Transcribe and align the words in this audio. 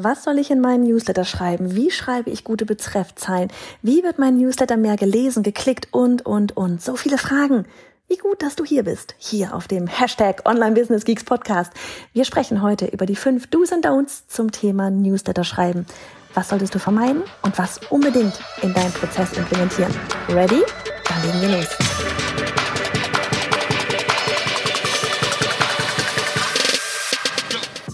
Was 0.00 0.22
soll 0.22 0.38
ich 0.38 0.52
in 0.52 0.60
meinen 0.60 0.84
Newsletter 0.84 1.24
schreiben? 1.24 1.74
Wie 1.74 1.90
schreibe 1.90 2.30
ich 2.30 2.44
gute 2.44 2.64
Betreffzeilen? 2.64 3.50
Wie 3.82 4.04
wird 4.04 4.20
mein 4.20 4.36
Newsletter 4.36 4.76
mehr 4.76 4.94
gelesen, 4.96 5.42
geklickt 5.42 5.88
und, 5.90 6.24
und, 6.24 6.56
und? 6.56 6.80
So 6.80 6.94
viele 6.94 7.18
Fragen. 7.18 7.66
Wie 8.06 8.16
gut, 8.16 8.40
dass 8.40 8.54
du 8.54 8.64
hier 8.64 8.84
bist, 8.84 9.16
hier 9.18 9.56
auf 9.56 9.66
dem 9.66 9.88
Hashtag 9.88 10.48
Online 10.48 10.76
Business 10.76 11.04
Geeks 11.04 11.24
Podcast. 11.24 11.72
Wir 12.12 12.24
sprechen 12.24 12.62
heute 12.62 12.86
über 12.86 13.06
die 13.06 13.16
fünf 13.16 13.48
Do's 13.48 13.72
und 13.72 13.84
Don'ts 13.84 14.28
zum 14.28 14.52
Thema 14.52 14.88
Newsletter 14.88 15.42
schreiben. 15.42 15.84
Was 16.32 16.50
solltest 16.50 16.76
du 16.76 16.78
vermeiden 16.78 17.24
und 17.42 17.58
was 17.58 17.80
unbedingt 17.90 18.38
in 18.62 18.72
deinen 18.72 18.92
Prozess 18.92 19.32
implementieren? 19.32 19.92
Ready? 20.28 20.62
Dann 21.08 21.22
legen 21.24 21.40
wir 21.40 21.58
los. 21.58 22.37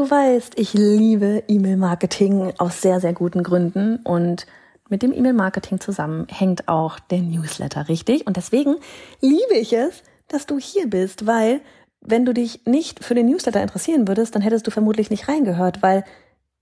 Du 0.00 0.10
weißt, 0.10 0.58
ich 0.58 0.72
liebe 0.72 1.42
E-Mail-Marketing 1.46 2.54
aus 2.56 2.80
sehr, 2.80 3.00
sehr 3.00 3.12
guten 3.12 3.42
Gründen 3.42 3.96
und 3.96 4.46
mit 4.88 5.02
dem 5.02 5.12
E-Mail-Marketing 5.12 5.78
zusammen 5.78 6.26
hängt 6.30 6.68
auch 6.68 6.98
der 6.98 7.18
Newsletter, 7.18 7.86
richtig? 7.90 8.26
Und 8.26 8.38
deswegen 8.38 8.76
liebe 9.20 9.58
ich 9.58 9.74
es, 9.74 10.02
dass 10.26 10.46
du 10.46 10.58
hier 10.58 10.88
bist, 10.88 11.26
weil 11.26 11.60
wenn 12.00 12.24
du 12.24 12.32
dich 12.32 12.64
nicht 12.64 13.04
für 13.04 13.12
den 13.14 13.26
Newsletter 13.26 13.60
interessieren 13.60 14.08
würdest, 14.08 14.34
dann 14.34 14.40
hättest 14.40 14.66
du 14.66 14.70
vermutlich 14.70 15.10
nicht 15.10 15.28
reingehört, 15.28 15.82
weil 15.82 16.04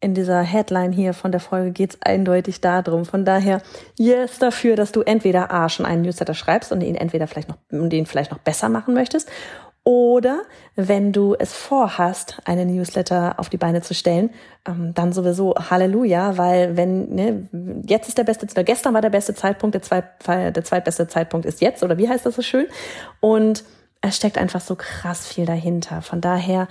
in 0.00 0.14
dieser 0.14 0.42
Headline 0.42 0.90
hier 0.90 1.14
von 1.14 1.30
der 1.30 1.40
Folge 1.40 1.70
geht's 1.70 1.98
eindeutig 2.02 2.60
darum. 2.60 3.04
Von 3.04 3.24
daher, 3.24 3.62
yes 3.96 4.40
dafür, 4.40 4.74
dass 4.74 4.90
du 4.90 5.02
entweder 5.02 5.52
A 5.52 5.68
schon 5.68 5.86
einen 5.86 6.02
Newsletter 6.02 6.34
schreibst 6.34 6.72
und 6.72 6.80
ihn 6.80 6.96
entweder 6.96 7.28
vielleicht 7.28 7.48
noch, 7.48 7.58
und 7.70 8.08
vielleicht 8.08 8.32
noch 8.32 8.38
besser 8.38 8.68
machen 8.68 8.94
möchtest 8.94 9.30
oder 9.88 10.42
wenn 10.76 11.12
du 11.12 11.34
es 11.38 11.54
vorhast, 11.54 12.42
einen 12.44 12.76
Newsletter 12.76 13.36
auf 13.38 13.48
die 13.48 13.56
Beine 13.56 13.80
zu 13.80 13.94
stellen, 13.94 14.28
ähm, 14.66 14.92
dann 14.92 15.14
sowieso 15.14 15.54
Halleluja, 15.54 16.36
weil 16.36 16.76
wenn, 16.76 17.14
ne, 17.14 17.48
jetzt 17.86 18.06
ist 18.06 18.18
der 18.18 18.24
beste, 18.24 18.46
oder 18.52 18.64
gestern 18.64 18.92
war 18.92 19.00
der 19.00 19.08
beste 19.08 19.34
Zeitpunkt, 19.34 19.72
der, 19.72 19.80
zweit, 19.80 20.04
der 20.26 20.62
zweitbeste 20.62 21.08
Zeitpunkt 21.08 21.46
ist 21.46 21.62
jetzt, 21.62 21.82
oder 21.82 21.96
wie 21.96 22.06
heißt 22.06 22.26
das 22.26 22.36
so 22.36 22.42
schön? 22.42 22.66
Und 23.20 23.64
es 24.02 24.16
steckt 24.16 24.36
einfach 24.36 24.60
so 24.60 24.76
krass 24.76 25.26
viel 25.26 25.46
dahinter. 25.46 26.02
Von 26.02 26.20
daher 26.20 26.68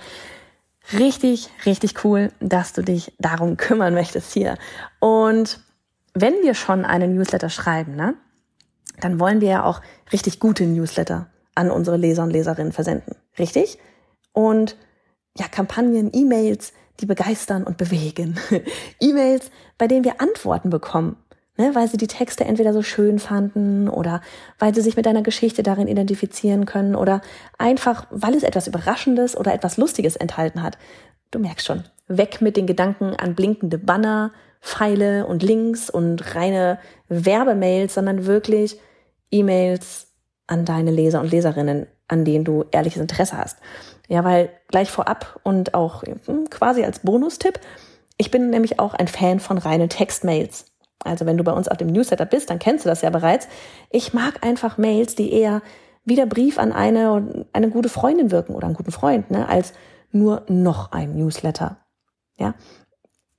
richtig, 0.92 1.50
richtig 1.66 2.04
cool, 2.04 2.30
dass 2.38 2.72
du 2.72 2.82
dich 2.82 3.12
darum 3.18 3.56
kümmern 3.56 3.94
möchtest 3.94 4.32
hier. 4.32 4.56
Und 5.00 5.58
wenn 6.14 6.34
wir 6.42 6.54
schon 6.54 6.84
einen 6.84 7.16
Newsletter 7.16 7.50
schreiben, 7.50 7.96
ne, 7.96 8.14
dann 9.00 9.18
wollen 9.18 9.40
wir 9.40 9.48
ja 9.48 9.64
auch 9.64 9.82
richtig 10.12 10.38
gute 10.38 10.62
Newsletter 10.66 11.26
an 11.58 11.70
unsere 11.70 11.96
Leser 11.96 12.22
und 12.22 12.30
Leserinnen 12.30 12.72
versenden. 12.72 13.16
Richtig? 13.38 13.78
Und 14.32 14.76
ja, 15.36 15.46
Kampagnen, 15.48 16.10
E-Mails, 16.14 16.72
die 17.00 17.06
begeistern 17.06 17.64
und 17.64 17.76
bewegen. 17.76 18.38
E-Mails, 19.00 19.50
bei 19.76 19.88
denen 19.88 20.04
wir 20.04 20.20
Antworten 20.20 20.70
bekommen, 20.70 21.16
ne, 21.56 21.74
weil 21.74 21.88
sie 21.88 21.96
die 21.96 22.06
Texte 22.06 22.44
entweder 22.44 22.72
so 22.72 22.82
schön 22.82 23.18
fanden 23.18 23.88
oder 23.88 24.20
weil 24.58 24.74
sie 24.74 24.80
sich 24.80 24.96
mit 24.96 25.06
deiner 25.06 25.22
Geschichte 25.22 25.62
darin 25.62 25.88
identifizieren 25.88 26.64
können 26.64 26.94
oder 26.94 27.20
einfach, 27.58 28.06
weil 28.10 28.34
es 28.34 28.44
etwas 28.44 28.68
Überraschendes 28.68 29.36
oder 29.36 29.52
etwas 29.52 29.76
Lustiges 29.76 30.16
enthalten 30.16 30.62
hat. 30.62 30.78
Du 31.32 31.40
merkst 31.40 31.66
schon, 31.66 31.84
weg 32.06 32.40
mit 32.40 32.56
den 32.56 32.66
Gedanken 32.66 33.14
an 33.16 33.34
blinkende 33.34 33.78
Banner, 33.78 34.32
Pfeile 34.60 35.26
und 35.26 35.42
Links 35.42 35.90
und 35.90 36.34
reine 36.34 36.78
Werbemails, 37.08 37.94
sondern 37.94 38.26
wirklich 38.26 38.78
E-Mails, 39.30 40.07
an 40.48 40.64
deine 40.64 40.90
Leser 40.90 41.20
und 41.20 41.30
Leserinnen, 41.30 41.86
an 42.08 42.24
denen 42.24 42.44
du 42.44 42.64
ehrliches 42.72 43.00
Interesse 43.00 43.38
hast. 43.38 43.58
Ja, 44.08 44.24
weil 44.24 44.50
gleich 44.68 44.90
vorab 44.90 45.38
und 45.44 45.74
auch 45.74 46.02
hm, 46.02 46.50
quasi 46.50 46.82
als 46.82 47.00
Bonustipp, 47.00 47.60
ich 48.16 48.32
bin 48.32 48.50
nämlich 48.50 48.80
auch 48.80 48.94
ein 48.94 49.06
Fan 49.06 49.38
von 49.38 49.58
reinen 49.58 49.88
Textmails. 49.88 50.66
Also 51.04 51.26
wenn 51.26 51.36
du 51.36 51.44
bei 51.44 51.52
uns 51.52 51.68
auf 51.68 51.76
dem 51.76 51.88
Newsletter 51.88 52.26
bist, 52.26 52.50
dann 52.50 52.58
kennst 52.58 52.84
du 52.84 52.88
das 52.88 53.02
ja 53.02 53.10
bereits. 53.10 53.46
Ich 53.90 54.12
mag 54.12 54.44
einfach 54.44 54.78
Mails, 54.78 55.14
die 55.14 55.32
eher 55.32 55.62
wie 56.04 56.16
der 56.16 56.26
Brief 56.26 56.58
an 56.58 56.72
eine, 56.72 57.46
eine 57.52 57.70
gute 57.70 57.88
Freundin 57.88 58.30
wirken 58.30 58.54
oder 58.54 58.66
einen 58.66 58.76
guten 58.76 58.90
Freund, 58.90 59.30
ne, 59.30 59.48
als 59.48 59.74
nur 60.10 60.42
noch 60.48 60.90
ein 60.90 61.14
Newsletter. 61.14 61.76
Ja, 62.38 62.54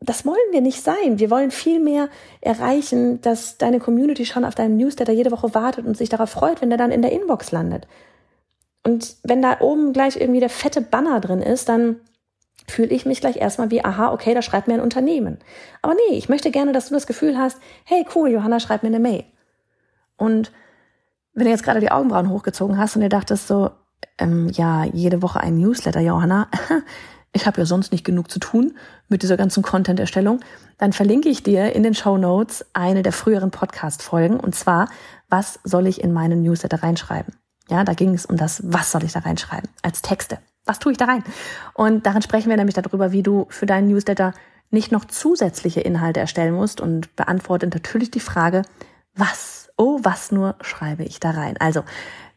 das 0.01 0.25
wollen 0.25 0.37
wir 0.51 0.61
nicht 0.61 0.81
sein. 0.81 1.19
Wir 1.19 1.29
wollen 1.29 1.51
viel 1.51 1.79
mehr 1.79 2.09
erreichen, 2.41 3.21
dass 3.21 3.57
deine 3.57 3.79
Community 3.79 4.25
schon 4.25 4.45
auf 4.45 4.55
deinem 4.55 4.77
Newsletter 4.77 5.11
jede 5.11 5.31
Woche 5.31 5.53
wartet 5.53 5.85
und 5.85 5.97
sich 5.97 6.09
darauf 6.09 6.29
freut, 6.29 6.61
wenn 6.61 6.69
der 6.69 6.77
dann 6.77 6.91
in 6.91 7.01
der 7.01 7.11
Inbox 7.11 7.51
landet. 7.51 7.87
Und 8.83 9.17
wenn 9.23 9.41
da 9.41 9.59
oben 9.59 9.91
gleich 9.91 10.15
irgendwie 10.15 10.39
der 10.39 10.49
fette 10.49 10.81
Banner 10.81 11.19
drin 11.19 11.41
ist, 11.41 11.67
dann 11.67 11.97
fühle 12.65 12.89
ich 12.89 13.05
mich 13.05 13.19
gleich 13.19 13.37
erstmal 13.37 13.71
wie, 13.71 13.83
aha, 13.83 14.13
okay, 14.13 14.33
da 14.33 14.41
schreibt 14.41 14.67
mir 14.67 14.75
ein 14.75 14.81
Unternehmen. 14.81 15.39
Aber 15.81 15.95
nee, 15.95 16.17
ich 16.17 16.29
möchte 16.29 16.51
gerne, 16.51 16.71
dass 16.71 16.87
du 16.87 16.93
das 16.93 17.07
Gefühl 17.07 17.37
hast, 17.37 17.57
hey, 17.83 18.05
cool, 18.15 18.29
Johanna 18.29 18.59
schreibt 18.59 18.83
mir 18.83 18.89
eine 18.89 18.99
Mail. 18.99 19.25
Und 20.17 20.51
wenn 21.33 21.45
du 21.45 21.51
jetzt 21.51 21.63
gerade 21.63 21.79
die 21.79 21.91
Augenbrauen 21.91 22.29
hochgezogen 22.29 22.77
hast 22.77 22.95
und 22.95 23.01
dir 23.01 23.09
dachtest 23.09 23.47
so, 23.47 23.71
ähm, 24.17 24.49
ja, 24.53 24.85
jede 24.85 25.21
Woche 25.21 25.39
ein 25.39 25.57
Newsletter, 25.57 25.99
Johanna, 25.99 26.47
ich 27.33 27.45
habe 27.45 27.61
ja 27.61 27.65
sonst 27.65 27.91
nicht 27.91 28.03
genug 28.03 28.31
zu 28.31 28.39
tun 28.39 28.75
mit 29.07 29.23
dieser 29.23 29.37
ganzen 29.37 29.63
Content-Erstellung, 29.63 30.39
dann 30.77 30.93
verlinke 30.93 31.29
ich 31.29 31.43
dir 31.43 31.75
in 31.75 31.83
den 31.83 31.93
Show 31.93 32.17
Notes 32.17 32.65
eine 32.73 33.03
der 33.03 33.11
früheren 33.11 33.51
Podcast-Folgen 33.51 34.39
und 34.39 34.55
zwar, 34.55 34.89
was 35.29 35.59
soll 35.63 35.87
ich 35.87 36.03
in 36.03 36.13
meinen 36.13 36.41
Newsletter 36.41 36.81
reinschreiben? 36.81 37.35
Ja, 37.69 37.83
da 37.83 37.93
ging 37.93 38.13
es 38.13 38.25
um 38.25 38.35
das, 38.35 38.61
was 38.65 38.91
soll 38.91 39.03
ich 39.03 39.13
da 39.13 39.19
reinschreiben 39.19 39.69
als 39.83 40.01
Texte? 40.01 40.39
Was 40.65 40.79
tue 40.79 40.91
ich 40.91 40.97
da 40.97 41.05
rein? 41.05 41.23
Und 41.73 42.05
darin 42.05 42.21
sprechen 42.21 42.49
wir 42.49 42.57
nämlich 42.57 42.75
darüber, 42.75 43.11
wie 43.11 43.23
du 43.23 43.45
für 43.49 43.65
deinen 43.65 43.87
Newsletter 43.87 44.33
nicht 44.71 44.91
noch 44.91 45.05
zusätzliche 45.05 45.81
Inhalte 45.81 46.19
erstellen 46.19 46.53
musst 46.53 46.81
und 46.81 47.15
beantwortet 47.15 47.73
natürlich 47.73 48.11
die 48.11 48.19
Frage, 48.19 48.63
was, 49.15 49.69
oh, 49.77 49.99
was 50.03 50.31
nur 50.31 50.55
schreibe 50.61 51.03
ich 51.03 51.19
da 51.19 51.31
rein? 51.31 51.57
Also, 51.59 51.83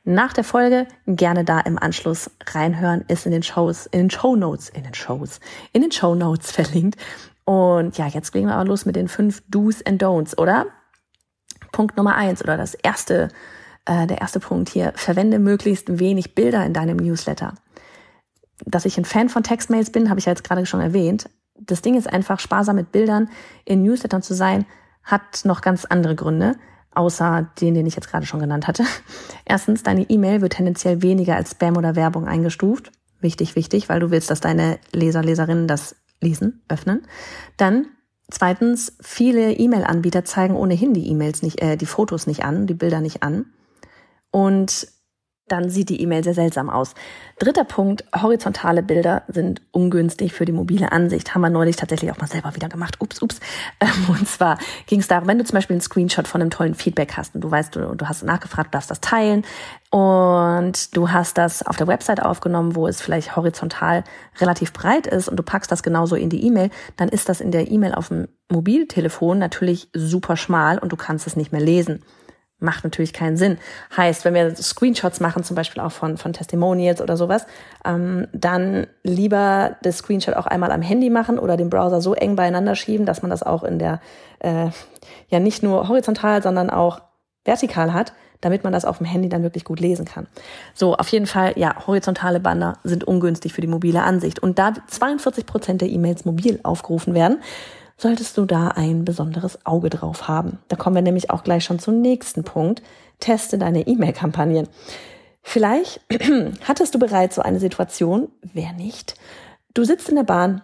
nach 0.04 0.32
der 0.32 0.44
Folge 0.44 0.86
gerne 1.06 1.44
da 1.44 1.60
im 1.60 1.78
Anschluss 1.78 2.30
reinhören, 2.46 3.04
ist 3.08 3.26
in 3.26 3.32
den 3.32 3.42
Shows, 3.42 3.86
in 3.86 4.00
den 4.00 4.10
Show 4.10 4.34
Notes, 4.34 4.68
in 4.68 4.82
den 4.82 4.94
Shows, 4.94 5.40
in 5.72 5.82
den 5.82 5.92
Show 5.92 6.14
Notes 6.14 6.50
verlinkt. 6.52 7.00
Und 7.44 7.98
ja, 7.98 8.06
jetzt 8.06 8.34
legen 8.34 8.48
wir 8.48 8.54
aber 8.54 8.68
los 8.68 8.84
mit 8.84 8.96
den 8.96 9.08
fünf 9.08 9.42
Do's 9.48 9.84
and 9.84 10.02
Don'ts, 10.02 10.36
oder? 10.36 10.66
Punkt 11.72 11.96
Nummer 11.96 12.14
eins 12.16 12.42
oder 12.42 12.56
das 12.56 12.74
erste, 12.74 13.28
äh, 13.84 14.06
der 14.06 14.20
erste 14.20 14.41
Punkt 14.41 14.68
hier: 14.68 14.92
Verwende 14.94 15.38
möglichst 15.38 15.98
wenig 15.98 16.34
Bilder 16.34 16.64
in 16.64 16.72
deinem 16.72 16.98
Newsletter. 16.98 17.54
Dass 18.64 18.84
ich 18.84 18.98
ein 18.98 19.04
Fan 19.04 19.28
von 19.28 19.42
Textmails 19.42 19.91
bin, 19.91 20.08
habe 20.08 20.20
ich 20.20 20.26
ja 20.26 20.32
jetzt 20.32 20.44
gerade 20.44 20.66
schon 20.66 20.80
erwähnt. 20.80 21.28
Das 21.58 21.82
Ding 21.82 21.96
ist 21.96 22.12
einfach, 22.12 22.38
sparsam 22.38 22.76
mit 22.76 22.92
Bildern 22.92 23.28
in 23.64 23.82
Newslettern 23.82 24.22
zu 24.22 24.34
sein, 24.34 24.66
hat 25.02 25.44
noch 25.44 25.62
ganz 25.62 25.84
andere 25.84 26.14
Gründe 26.14 26.56
außer 26.94 27.50
den, 27.60 27.75
den 27.75 27.86
ich 27.86 27.94
jetzt 27.94 28.08
gerade 28.08 28.26
schon 28.26 28.41
genannt 28.41 28.66
hatte. 28.66 28.84
Erstens, 29.44 29.82
deine 29.82 30.03
E-Mail 30.08 30.41
wird 30.41 30.54
tendenziell 30.54 31.03
weniger 31.03 31.36
als 31.36 31.53
Spam 31.53 31.76
oder 31.76 31.97
Werbung 31.97 32.26
eingestuft. 32.26 32.92
Wichtig, 33.20 33.56
wichtig, 33.56 33.88
weil 33.88 34.00
du 34.00 34.10
willst, 34.10 34.30
dass 34.30 34.41
deine 34.41 34.78
Leser, 34.92 35.22
Leserinnen 35.22 35.69
das 35.69 35.97
lesen, 36.20 36.62
öffnen. 36.69 37.06
Dann 37.56 37.86
zweitens, 38.30 38.97
viele 39.00 39.53
E-Mail-Anbieter 39.53 40.25
zeigen 40.25 40.56
ohnehin 40.56 40.94
die 40.94 41.08
E-Mails 41.08 41.42
nicht, 41.42 41.60
äh, 41.62 41.77
die 41.77 41.86
Fotos 41.86 42.27
nicht 42.27 42.44
an, 42.44 42.66
die 42.66 42.74
Bilder 42.74 43.00
nicht 43.00 43.22
an. 43.22 43.47
Und 44.30 44.89
dann 45.53 45.69
sieht 45.69 45.91
die 45.91 46.01
E-Mail 46.01 46.25
sehr 46.25 46.34
seltsam 46.34 46.71
aus. 46.71 46.95
Dritter 47.39 47.65
Punkt, 47.65 48.04
horizontale 48.21 48.83
Bilder 48.83 49.22
sind 49.28 49.60
ungünstig 49.71 50.33
für 50.33 50.45
die 50.45 50.53
mobile 50.53 50.91
Ansicht. 50.93 51.34
Haben 51.34 51.43
wir 51.43 51.51
neulich 51.51 51.77
tatsächlich 51.77 52.10
auch 52.10 52.19
mal 52.19 52.27
selber 52.27 52.54
wieder 52.54 52.69
gemacht. 52.69 52.97
Ups, 53.01 53.21
ups. 53.21 53.41
Ähm, 53.81 53.89
und 54.09 54.27
zwar 54.28 54.59
ging 54.87 55.01
es 55.01 55.09
darum, 55.09 55.28
wenn 55.28 55.39
du 55.39 55.45
zum 55.45 55.57
Beispiel 55.57 55.75
einen 55.75 55.83
Screenshot 55.83 56.27
von 56.27 56.41
einem 56.41 56.51
tollen 56.51 56.75
Feedback 56.75 57.16
hast 57.16 57.34
und 57.34 57.43
du 57.43 57.51
weißt, 57.51 57.77
du, 57.77 57.95
du 57.95 58.09
hast 58.09 58.22
nachgefragt, 58.22 58.69
du 58.69 58.77
darfst 58.77 58.91
das 58.91 59.01
teilen 59.01 59.45
und 59.91 60.97
du 60.97 61.10
hast 61.10 61.37
das 61.37 61.66
auf 61.66 61.77
der 61.77 61.87
Website 61.87 62.22
aufgenommen, 62.22 62.75
wo 62.75 62.87
es 62.87 63.03
vielleicht 63.03 63.37
horizontal 63.37 64.04
relativ 64.41 64.72
breit 64.72 65.07
ist 65.07 65.28
und 65.28 65.37
du 65.37 65.43
packst 65.43 65.71
das 65.71 65.83
genauso 65.83 66.16
in 66.16 66.31
die 66.31 66.47
E-Mail, 66.47 66.71
dann 66.97 67.09
ist 67.09 67.28
das 67.28 67.41
in 67.41 67.51
der 67.51 67.71
E-Mail 67.71 67.95
auf 67.95 68.09
dem 68.09 68.28
Mobiltelefon 68.51 69.39
natürlich 69.39 69.89
super 69.93 70.37
schmal 70.37 70.78
und 70.78 70.93
du 70.93 70.97
kannst 70.97 71.27
es 71.27 71.37
nicht 71.37 71.53
mehr 71.53 71.60
lesen. 71.60 72.03
Macht 72.62 72.84
natürlich 72.84 73.12
keinen 73.12 73.36
Sinn. 73.36 73.59
Heißt, 73.97 74.24
wenn 74.24 74.34
wir 74.34 74.54
Screenshots 74.54 75.20
machen, 75.20 75.44
zum 75.44 75.56
Beispiel 75.56 75.82
auch 75.82 75.92
von, 75.92 76.16
von 76.16 76.32
Testimonials 76.32 77.00
oder 77.00 77.16
sowas, 77.16 77.47
ähm, 77.84 78.28
dann 78.32 78.86
lieber 79.03 79.76
das 79.82 79.98
Screenshot 79.98 80.34
auch 80.34 80.47
einmal 80.47 80.72
am 80.72 80.82
Handy 80.82 81.10
machen 81.10 81.38
oder 81.38 81.56
den 81.56 81.70
Browser 81.70 82.00
so 82.00 82.14
eng 82.14 82.36
beieinander 82.36 82.74
schieben, 82.74 83.06
dass 83.06 83.22
man 83.22 83.30
das 83.30 83.42
auch 83.42 83.64
in 83.64 83.78
der, 83.78 84.00
äh, 84.41 84.68
ja 85.28 85.41
nicht 85.41 85.62
nur 85.62 85.88
horizontal, 85.88 86.42
sondern 86.42 86.70
auch 86.70 87.00
vertikal 87.44 87.92
hat, 87.92 88.12
damit 88.41 88.65
man 88.65 88.72
das 88.72 88.84
auf 88.84 88.98
dem 88.98 89.06
Handy 89.06 89.28
dann 89.28 89.42
wirklich 89.42 89.65
gut 89.65 89.80
lesen 89.80 90.04
kann. 90.04 90.26
So, 90.74 90.94
auf 90.94 91.08
jeden 91.08 91.26
Fall, 91.26 91.53
ja, 91.56 91.74
horizontale 91.86 92.41
Banner 92.41 92.78
sind 92.84 93.04
ungünstig 93.04 93.53
für 93.53 93.60
die 93.60 93.68
mobile 93.68 94.03
Ansicht. 94.03 94.41
Und 94.41 94.58
da 94.58 94.72
42 94.88 95.47
Prozent 95.47 95.80
der 95.80 95.88
E-Mails 95.88 96.24
mobil 96.24 96.60
aufgerufen 96.62 97.15
werden, 97.15 97.38
solltest 97.97 98.36
du 98.36 98.44
da 98.44 98.68
ein 98.68 99.04
besonderes 99.04 99.65
Auge 99.66 99.91
drauf 99.91 100.28
haben. 100.28 100.59
Da 100.68 100.77
kommen 100.77 100.97
wir 100.97 101.03
nämlich 101.03 101.30
auch 101.30 101.44
gleich 101.44 101.65
schon 101.65 101.78
zum 101.78 102.00
nächsten 102.00 102.44
Punkt. 102.44 102.83
Teste 103.21 103.59
deine 103.59 103.86
E-Mail-Kampagnen. 103.86 104.68
Vielleicht 105.42 106.00
hattest 106.68 106.94
du 106.94 106.98
bereits 106.98 107.36
so 107.36 107.42
eine 107.42 107.60
Situation, 107.60 108.28
wer 108.53 108.72
nicht? 108.72 109.15
Du 109.74 109.84
sitzt 109.84 110.09
in 110.09 110.16
der 110.16 110.22
Bahn 110.22 110.62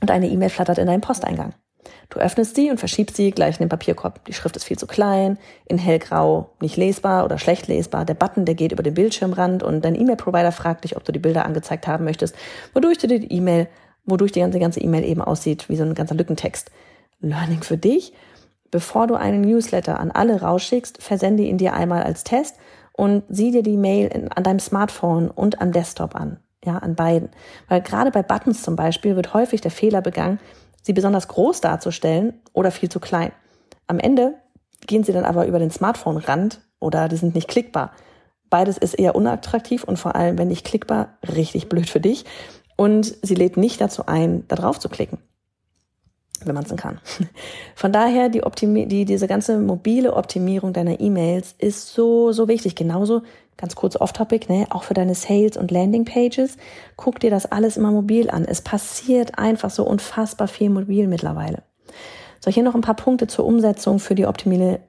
und 0.00 0.10
eine 0.10 0.28
E-Mail 0.28 0.50
flattert 0.50 0.78
in 0.78 0.86
deinen 0.86 1.00
Posteingang. 1.00 1.54
Du 2.08 2.20
öffnest 2.20 2.54
sie 2.54 2.70
und 2.70 2.78
verschiebst 2.78 3.16
sie 3.16 3.30
gleich 3.30 3.56
in 3.56 3.64
den 3.64 3.68
Papierkorb. 3.68 4.24
Die 4.26 4.32
Schrift 4.32 4.56
ist 4.56 4.64
viel 4.64 4.78
zu 4.78 4.86
klein, 4.86 5.38
in 5.66 5.78
hellgrau, 5.78 6.50
nicht 6.60 6.76
lesbar 6.76 7.24
oder 7.24 7.38
schlecht 7.38 7.66
lesbar. 7.66 8.04
Der 8.04 8.14
Button, 8.14 8.44
der 8.44 8.54
geht 8.54 8.72
über 8.72 8.82
den 8.82 8.94
Bildschirmrand 8.94 9.62
und 9.62 9.84
dein 9.84 9.94
E-Mail-Provider 9.94 10.52
fragt 10.52 10.84
dich, 10.84 10.96
ob 10.96 11.04
du 11.04 11.12
die 11.12 11.18
Bilder 11.18 11.44
angezeigt 11.44 11.86
haben 11.86 12.04
möchtest, 12.04 12.36
wodurch 12.74 12.98
du 12.98 13.08
die 13.08 13.32
E-Mail, 13.32 13.68
wodurch 14.06 14.32
die 14.32 14.40
ganze 14.40 14.80
E-Mail 14.80 15.04
eben 15.04 15.20
aussieht 15.20 15.68
wie 15.68 15.76
so 15.76 15.84
ein 15.84 15.94
ganzer 15.94 16.14
Lückentext. 16.14 16.70
Learning 17.20 17.62
für 17.62 17.76
dich. 17.76 18.12
Bevor 18.70 19.06
du 19.06 19.14
einen 19.14 19.42
Newsletter 19.42 20.00
an 20.00 20.10
alle 20.10 20.40
rausschickst, 20.40 21.02
versende 21.02 21.44
ihn 21.44 21.58
dir 21.58 21.74
einmal 21.74 22.02
als 22.02 22.24
Test 22.24 22.56
und 22.92 23.24
sieh 23.28 23.50
dir 23.50 23.62
die 23.62 23.76
Mail 23.76 24.08
in, 24.08 24.30
an 24.32 24.42
deinem 24.42 24.58
Smartphone 24.58 25.30
und 25.30 25.60
am 25.60 25.72
Desktop 25.72 26.14
an. 26.14 26.38
Ja, 26.64 26.78
an 26.78 26.96
beiden. 26.96 27.28
Weil 27.68 27.80
gerade 27.80 28.10
bei 28.10 28.22
Buttons 28.22 28.62
zum 28.62 28.74
Beispiel 28.74 29.14
wird 29.14 29.34
häufig 29.34 29.60
der 29.60 29.70
Fehler 29.70 30.00
begangen, 30.02 30.40
sie 30.82 30.92
besonders 30.92 31.28
groß 31.28 31.60
darzustellen 31.60 32.34
oder 32.52 32.70
viel 32.70 32.88
zu 32.88 32.98
klein. 32.98 33.32
Am 33.86 34.00
Ende 34.00 34.34
gehen 34.86 35.04
sie 35.04 35.12
dann 35.12 35.24
aber 35.24 35.46
über 35.46 35.58
den 35.58 35.70
Smartphone-Rand 35.70 36.60
oder 36.80 37.08
die 37.08 37.16
sind 37.16 37.34
nicht 37.34 37.48
klickbar. 37.48 37.92
Beides 38.50 38.78
ist 38.78 38.94
eher 38.94 39.14
unattraktiv 39.14 39.84
und 39.84 39.98
vor 39.98 40.14
allem, 40.14 40.38
wenn 40.38 40.48
nicht 40.48 40.64
klickbar, 40.66 41.18
richtig 41.22 41.68
blöd 41.68 41.88
für 41.88 42.00
dich. 42.00 42.24
Und 42.76 43.16
sie 43.22 43.34
lädt 43.34 43.56
nicht 43.56 43.80
dazu 43.80 44.06
ein, 44.06 44.44
da 44.48 44.56
drauf 44.56 44.78
zu 44.78 44.88
klicken, 44.88 45.18
wenn 46.44 46.54
man 46.54 46.64
es 46.64 46.68
denn 46.68 46.78
kann. 46.78 47.00
Von 47.74 47.92
daher, 47.92 48.28
die, 48.28 48.42
Optimi 48.42 48.86
die 48.86 49.04
diese 49.04 49.26
ganze 49.26 49.58
mobile 49.58 50.14
Optimierung 50.14 50.72
deiner 50.72 51.00
E-Mails 51.00 51.54
ist 51.58 51.94
so, 51.94 52.32
so 52.32 52.48
wichtig. 52.48 52.74
Genauso 52.74 53.22
ganz 53.56 53.74
kurz 53.74 53.96
off-topic, 53.96 54.48
ne, 54.52 54.66
auch 54.70 54.82
für 54.82 54.94
deine 54.94 55.14
Sales- 55.14 55.56
und 55.56 55.70
Landing-Pages, 55.70 56.56
guck 56.96 57.20
dir 57.20 57.30
das 57.30 57.46
alles 57.46 57.76
immer 57.76 57.90
mobil 57.90 58.30
an. 58.30 58.44
Es 58.44 58.60
passiert 58.60 59.38
einfach 59.38 59.70
so 59.70 59.84
unfassbar 59.84 60.48
viel 60.48 60.70
mobil 60.70 61.06
mittlerweile. 61.06 61.62
So, 62.40 62.50
hier 62.50 62.62
noch 62.62 62.74
ein 62.74 62.82
paar 62.82 62.96
Punkte 62.96 63.26
zur 63.26 63.46
Umsetzung 63.46 63.98
für 63.98 64.14
die 64.14 64.26
optimale, 64.26 64.80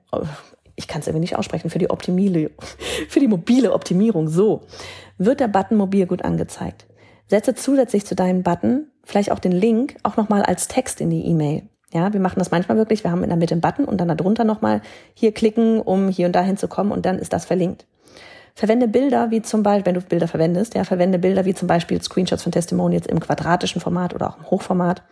ich 0.75 0.87
kann 0.87 1.01
es 1.01 1.07
irgendwie 1.07 1.21
nicht 1.21 1.37
aussprechen, 1.37 1.69
für 1.69 1.79
die 1.79 1.89
optimile, 1.89 2.51
für 3.09 3.19
die 3.19 3.27
mobile 3.27 3.73
Optimierung. 3.73 4.27
So, 4.27 4.63
wird 5.17 5.39
der 5.39 5.47
Button 5.47 5.77
mobil 5.77 6.05
gut 6.05 6.23
angezeigt. 6.23 6.85
Setze 7.27 7.55
zusätzlich 7.55 8.05
zu 8.05 8.15
deinem 8.15 8.43
Button 8.43 8.87
vielleicht 9.03 9.31
auch 9.31 9.39
den 9.39 9.51
Link 9.51 9.97
auch 10.03 10.17
nochmal 10.17 10.43
als 10.43 10.67
Text 10.67 11.01
in 11.01 11.09
die 11.09 11.25
E-Mail. 11.25 11.63
Ja, 11.93 12.11
wir 12.11 12.19
machen 12.19 12.39
das 12.39 12.51
manchmal 12.51 12.77
wirklich. 12.77 13.03
Wir 13.03 13.11
haben 13.11 13.23
in 13.23 13.29
der 13.29 13.37
Mitte 13.37 13.53
einen 13.53 13.61
Button 13.61 13.85
und 13.85 13.99
dann 13.99 14.09
darunter 14.09 14.43
nochmal 14.43 14.81
hier 15.13 15.33
klicken, 15.33 15.79
um 15.79 16.09
hier 16.09 16.25
und 16.25 16.35
dahin 16.35 16.57
zu 16.57 16.67
kommen 16.67 16.91
und 16.91 17.05
dann 17.05 17.17
ist 17.17 17.31
das 17.31 17.45
verlinkt. 17.45 17.85
Verwende 18.55 18.87
Bilder 18.87 19.29
wie 19.29 19.41
zum 19.41 19.63
Beispiel, 19.63 19.85
wenn 19.85 19.93
du 19.93 20.01
Bilder 20.01 20.27
verwendest, 20.27 20.73
ja, 20.73 20.83
verwende 20.83 21.19
Bilder 21.19 21.45
wie 21.45 21.53
zum 21.53 21.67
Beispiel 21.67 22.01
Screenshots 22.01 22.43
von 22.43 22.51
Testimonials 22.51 23.07
im 23.07 23.19
quadratischen 23.19 23.79
Format 23.79 24.15
oder 24.15 24.29
auch 24.29 24.37
im 24.37 24.49
Hochformat. 24.49 25.03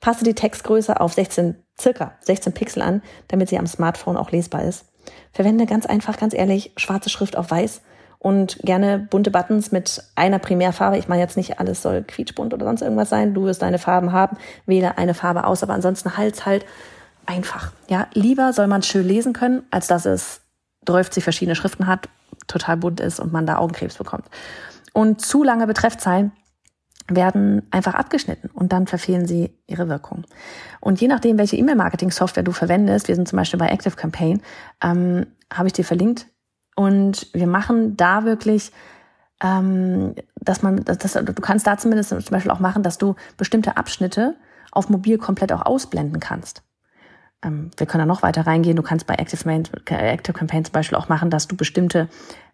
Passe 0.00 0.24
die 0.24 0.34
Textgröße 0.34 1.00
auf 1.00 1.12
16, 1.12 1.54
circa 1.80 2.16
16 2.20 2.52
Pixel 2.52 2.82
an, 2.82 3.02
damit 3.28 3.48
sie 3.48 3.58
am 3.58 3.68
Smartphone 3.68 4.16
auch 4.16 4.32
lesbar 4.32 4.64
ist. 4.64 4.86
Verwende 5.32 5.64
ganz 5.64 5.86
einfach, 5.86 6.18
ganz 6.18 6.34
ehrlich, 6.34 6.72
schwarze 6.76 7.08
Schrift 7.08 7.36
auf 7.36 7.50
weiß 7.50 7.82
und 8.22 8.60
gerne 8.62 9.00
bunte 9.00 9.32
Buttons 9.32 9.72
mit 9.72 10.00
einer 10.14 10.38
Primärfarbe. 10.38 10.96
Ich 10.96 11.08
meine 11.08 11.20
jetzt 11.20 11.36
nicht, 11.36 11.58
alles 11.58 11.82
soll 11.82 12.04
quietschbunt 12.04 12.54
oder 12.54 12.64
sonst 12.64 12.80
irgendwas 12.80 13.08
sein. 13.08 13.34
Du 13.34 13.46
wirst 13.46 13.62
deine 13.62 13.80
Farben 13.80 14.12
haben, 14.12 14.36
wähle 14.64 14.96
eine 14.96 15.12
Farbe 15.12 15.44
aus, 15.44 15.64
aber 15.64 15.74
ansonsten 15.74 16.16
Hals 16.16 16.46
halt 16.46 16.64
einfach. 17.26 17.72
Ja, 17.88 18.06
lieber 18.14 18.52
soll 18.52 18.68
man 18.68 18.84
schön 18.84 19.06
lesen 19.06 19.32
können, 19.32 19.64
als 19.72 19.88
dass 19.88 20.06
es 20.06 20.40
30 20.84 21.24
verschiedene 21.24 21.56
Schriften 21.56 21.88
hat 21.88 22.08
total 22.46 22.76
bunt 22.76 23.00
ist 23.00 23.18
und 23.18 23.32
man 23.32 23.44
da 23.44 23.56
Augenkrebs 23.56 23.96
bekommt. 23.96 24.26
Und 24.92 25.20
zu 25.20 25.42
lange 25.42 25.66
Betreffzeilen 25.66 26.30
werden 27.08 27.66
einfach 27.72 27.94
abgeschnitten 27.94 28.50
und 28.54 28.72
dann 28.72 28.86
verfehlen 28.86 29.26
sie 29.26 29.50
ihre 29.66 29.88
Wirkung. 29.88 30.24
Und 30.80 31.00
je 31.00 31.08
nachdem, 31.08 31.38
welche 31.38 31.56
E-Mail-Marketing-Software 31.56 32.44
du 32.44 32.52
verwendest, 32.52 33.08
wir 33.08 33.16
sind 33.16 33.26
zum 33.26 33.36
Beispiel 33.36 33.58
bei 33.58 33.68
Active 33.68 33.96
Campaign, 33.96 34.42
ähm, 34.80 35.26
habe 35.52 35.66
ich 35.66 35.72
dir 35.72 35.84
verlinkt. 35.84 36.26
Und 36.74 37.28
wir 37.32 37.46
machen 37.46 37.96
da 37.96 38.24
wirklich, 38.24 38.72
ähm, 39.42 40.14
dass 40.36 40.62
man, 40.62 40.84
dass, 40.84 41.12
du 41.12 41.34
kannst 41.34 41.66
da 41.66 41.76
zumindest 41.76 42.10
zum 42.10 42.22
Beispiel 42.30 42.50
auch 42.50 42.60
machen, 42.60 42.82
dass 42.82 42.98
du 42.98 43.14
bestimmte 43.36 43.76
Abschnitte 43.76 44.36
auf 44.70 44.88
mobil 44.88 45.18
komplett 45.18 45.52
auch 45.52 45.66
ausblenden 45.66 46.20
kannst 46.20 46.62
ähm, 47.44 47.70
wir 47.76 47.86
können 47.86 48.02
da 48.02 48.06
noch 48.06 48.22
weiter 48.22 48.46
reingehen. 48.46 48.76
Du 48.76 48.82
kannst 48.82 49.06
bei 49.06 49.14
Active, 49.14 49.40
Main, 49.44 49.64
Active 49.86 50.32
Campaign 50.32 50.64
zum 50.64 50.72
Beispiel 50.72 50.96
auch 50.96 51.08
machen, 51.08 51.30
dass 51.30 51.48
du 51.48 51.56
bestimmte 51.56 52.08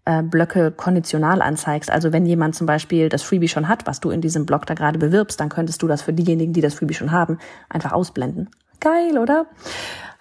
äh, 0.04 0.22
Blöcke 0.22 0.70
konditional 0.70 1.42
anzeigst. 1.42 1.90
Also 1.90 2.12
wenn 2.12 2.26
jemand 2.26 2.54
zum 2.54 2.66
Beispiel 2.66 3.08
das 3.08 3.22
Freebie 3.22 3.48
schon 3.48 3.68
hat, 3.68 3.86
was 3.86 4.00
du 4.00 4.10
in 4.10 4.20
diesem 4.20 4.46
Blog 4.46 4.66
da 4.66 4.74
gerade 4.74 4.98
bewirbst, 4.98 5.38
dann 5.40 5.48
könntest 5.48 5.82
du 5.82 5.86
das 5.86 6.02
für 6.02 6.12
diejenigen, 6.12 6.52
die 6.52 6.60
das 6.60 6.74
Freebie 6.74 6.94
schon 6.94 7.12
haben, 7.12 7.38
einfach 7.68 7.92
ausblenden. 7.92 8.48
Geil, 8.80 9.18
oder? 9.18 9.46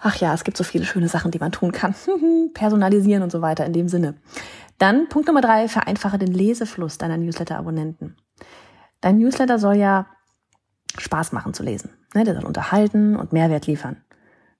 Ach 0.00 0.16
ja, 0.16 0.32
es 0.34 0.44
gibt 0.44 0.56
so 0.56 0.64
viele 0.64 0.84
schöne 0.84 1.08
Sachen, 1.08 1.30
die 1.30 1.38
man 1.38 1.52
tun 1.52 1.72
kann. 1.72 1.94
Personalisieren 2.54 3.22
und 3.22 3.32
so 3.32 3.42
weiter 3.42 3.66
in 3.66 3.72
dem 3.72 3.88
Sinne. 3.88 4.14
Dann 4.78 5.08
Punkt 5.08 5.26
Nummer 5.26 5.40
drei, 5.40 5.68
vereinfache 5.68 6.18
den 6.18 6.32
Lesefluss 6.32 6.98
deiner 6.98 7.16
Newsletter-Abonnenten. 7.16 8.16
Dein 9.00 9.18
Newsletter 9.18 9.58
soll 9.58 9.76
ja 9.76 10.06
Spaß 10.96 11.32
machen 11.32 11.52
zu 11.52 11.62
lesen. 11.62 11.90
Ne? 12.14 12.24
Der 12.24 12.34
soll 12.34 12.44
unterhalten 12.44 13.16
und 13.16 13.32
Mehrwert 13.32 13.66
liefern. 13.66 13.96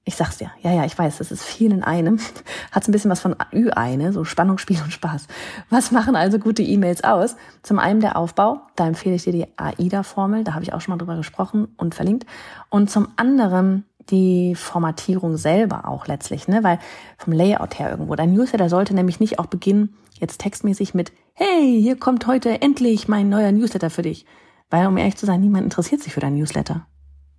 Ich 0.05 0.17
sag's 0.17 0.39
dir, 0.39 0.51
ja, 0.63 0.73
ja, 0.73 0.87
ich 0.87 0.99
weiß, 0.99 1.19
das 1.19 1.31
ist 1.31 1.45
viel 1.45 1.71
in 1.71 1.83
einem. 1.83 2.19
Hat's 2.73 2.89
ein 2.89 2.93
bisschen 2.93 3.11
was 3.11 3.21
von 3.21 3.37
Ü-Ei, 3.53 3.97
ne? 3.97 4.13
so 4.13 4.25
Spannung, 4.25 4.59
Spiel 4.59 4.81
und 4.83 4.93
Spaß. 4.93 5.27
Was 5.71 5.93
machen 5.93 6.17
also 6.17 6.39
gute 6.39 6.63
E-Mails 6.63 7.05
aus? 7.05 7.37
Zum 7.63 7.79
einen 7.79 8.01
der 8.01 8.17
Aufbau, 8.17 8.63
da 8.75 8.87
empfehle 8.87 9.17
ich 9.17 9.25
dir 9.25 9.33
die 9.33 9.47
AIDA-Formel, 9.59 10.45
da 10.45 10.55
habe 10.55 10.65
ich 10.65 10.73
auch 10.73 10.81
schon 10.81 10.93
mal 10.93 10.99
drüber 10.99 11.17
gesprochen 11.17 11.69
und 11.77 11.95
verlinkt. 11.95 12.27
Und 12.71 12.91
zum 12.91 13.09
anderen 13.17 13.85
die 14.11 14.55
Formatierung 14.55 15.37
selber 15.37 15.89
auch 15.89 16.07
letztlich, 16.07 16.49
ne? 16.49 16.63
weil 16.63 16.79
vom 17.17 17.33
Layout 17.33 17.79
her 17.79 17.91
irgendwo. 17.91 18.15
Dein 18.15 18.33
Newsletter 18.33 18.69
sollte 18.69 18.95
nämlich 18.95 19.21
nicht 19.21 19.39
auch 19.39 19.47
beginnen, 19.47 19.97
jetzt 20.19 20.41
textmäßig 20.41 20.95
mit, 20.95 21.13
hey, 21.35 21.81
hier 21.81 21.97
kommt 21.97 22.27
heute 22.27 22.61
endlich 22.61 23.09
mein 23.09 23.29
neuer 23.29 23.53
Newsletter 23.53 23.91
für 23.91 24.03
dich. 24.03 24.27
Weil, 24.71 24.87
um 24.87 24.97
ehrlich 24.97 25.17
zu 25.17 25.27
sein, 25.27 25.41
niemand 25.41 25.65
interessiert 25.65 26.03
sich 26.03 26.13
für 26.13 26.21
dein 26.21 26.35
Newsletter. 26.35 26.87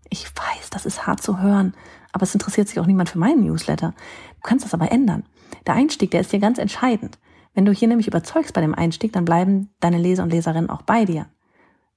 Ich 0.09 0.25
weiß, 0.25 0.69
das 0.71 0.85
ist 0.85 1.05
hart 1.05 1.21
zu 1.21 1.39
hören, 1.39 1.75
aber 2.11 2.23
es 2.23 2.33
interessiert 2.33 2.67
sich 2.67 2.79
auch 2.79 2.88
niemand 2.88 3.09
für 3.09 3.19
meinen 3.19 3.43
Newsletter. 3.43 3.93
Du 4.35 4.41
kannst 4.41 4.65
das 4.65 4.73
aber 4.73 4.91
ändern. 4.91 5.23
Der 5.67 5.75
Einstieg, 5.75 6.11
der 6.11 6.21
ist 6.21 6.31
dir 6.31 6.39
ganz 6.39 6.57
entscheidend. 6.57 7.19
Wenn 7.53 7.65
du 7.65 7.71
hier 7.71 7.88
nämlich 7.88 8.07
überzeugst 8.07 8.53
bei 8.53 8.61
dem 8.61 8.73
Einstieg, 8.73 9.13
dann 9.13 9.25
bleiben 9.25 9.69
deine 9.79 9.97
Leser 9.97 10.23
und 10.23 10.31
Leserinnen 10.31 10.69
auch 10.69 10.81
bei 10.81 11.05
dir. 11.05 11.27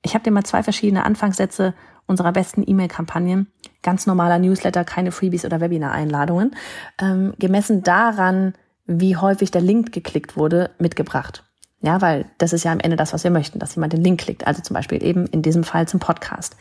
Ich 0.02 0.14
habe 0.14 0.24
dir 0.24 0.30
mal 0.30 0.44
zwei 0.44 0.62
verschiedene 0.62 1.04
Anfangssätze 1.04 1.74
unserer 2.06 2.32
besten 2.32 2.64
E-Mail-Kampagnen, 2.66 3.46
ganz 3.82 4.06
normaler 4.06 4.38
Newsletter, 4.38 4.84
keine 4.84 5.12
Freebies 5.12 5.44
oder 5.44 5.60
Webinar-Einladungen, 5.60 6.56
ähm, 7.00 7.34
gemessen 7.38 7.82
daran, 7.82 8.54
wie 8.86 9.16
häufig 9.16 9.50
der 9.50 9.60
Link 9.60 9.92
geklickt 9.92 10.36
wurde, 10.36 10.70
mitgebracht. 10.78 11.44
Ja, 11.80 12.00
weil 12.00 12.26
das 12.38 12.52
ist 12.52 12.64
ja 12.64 12.72
am 12.72 12.80
Ende 12.80 12.96
das, 12.96 13.12
was 13.12 13.24
wir 13.24 13.30
möchten, 13.30 13.58
dass 13.58 13.74
jemand 13.74 13.92
den 13.92 14.02
Link 14.02 14.20
klickt. 14.20 14.46
Also 14.46 14.62
zum 14.62 14.74
Beispiel 14.74 15.02
eben 15.02 15.26
in 15.26 15.42
diesem 15.42 15.64
Fall 15.64 15.88
zum 15.88 16.00
Podcast. 16.00 16.56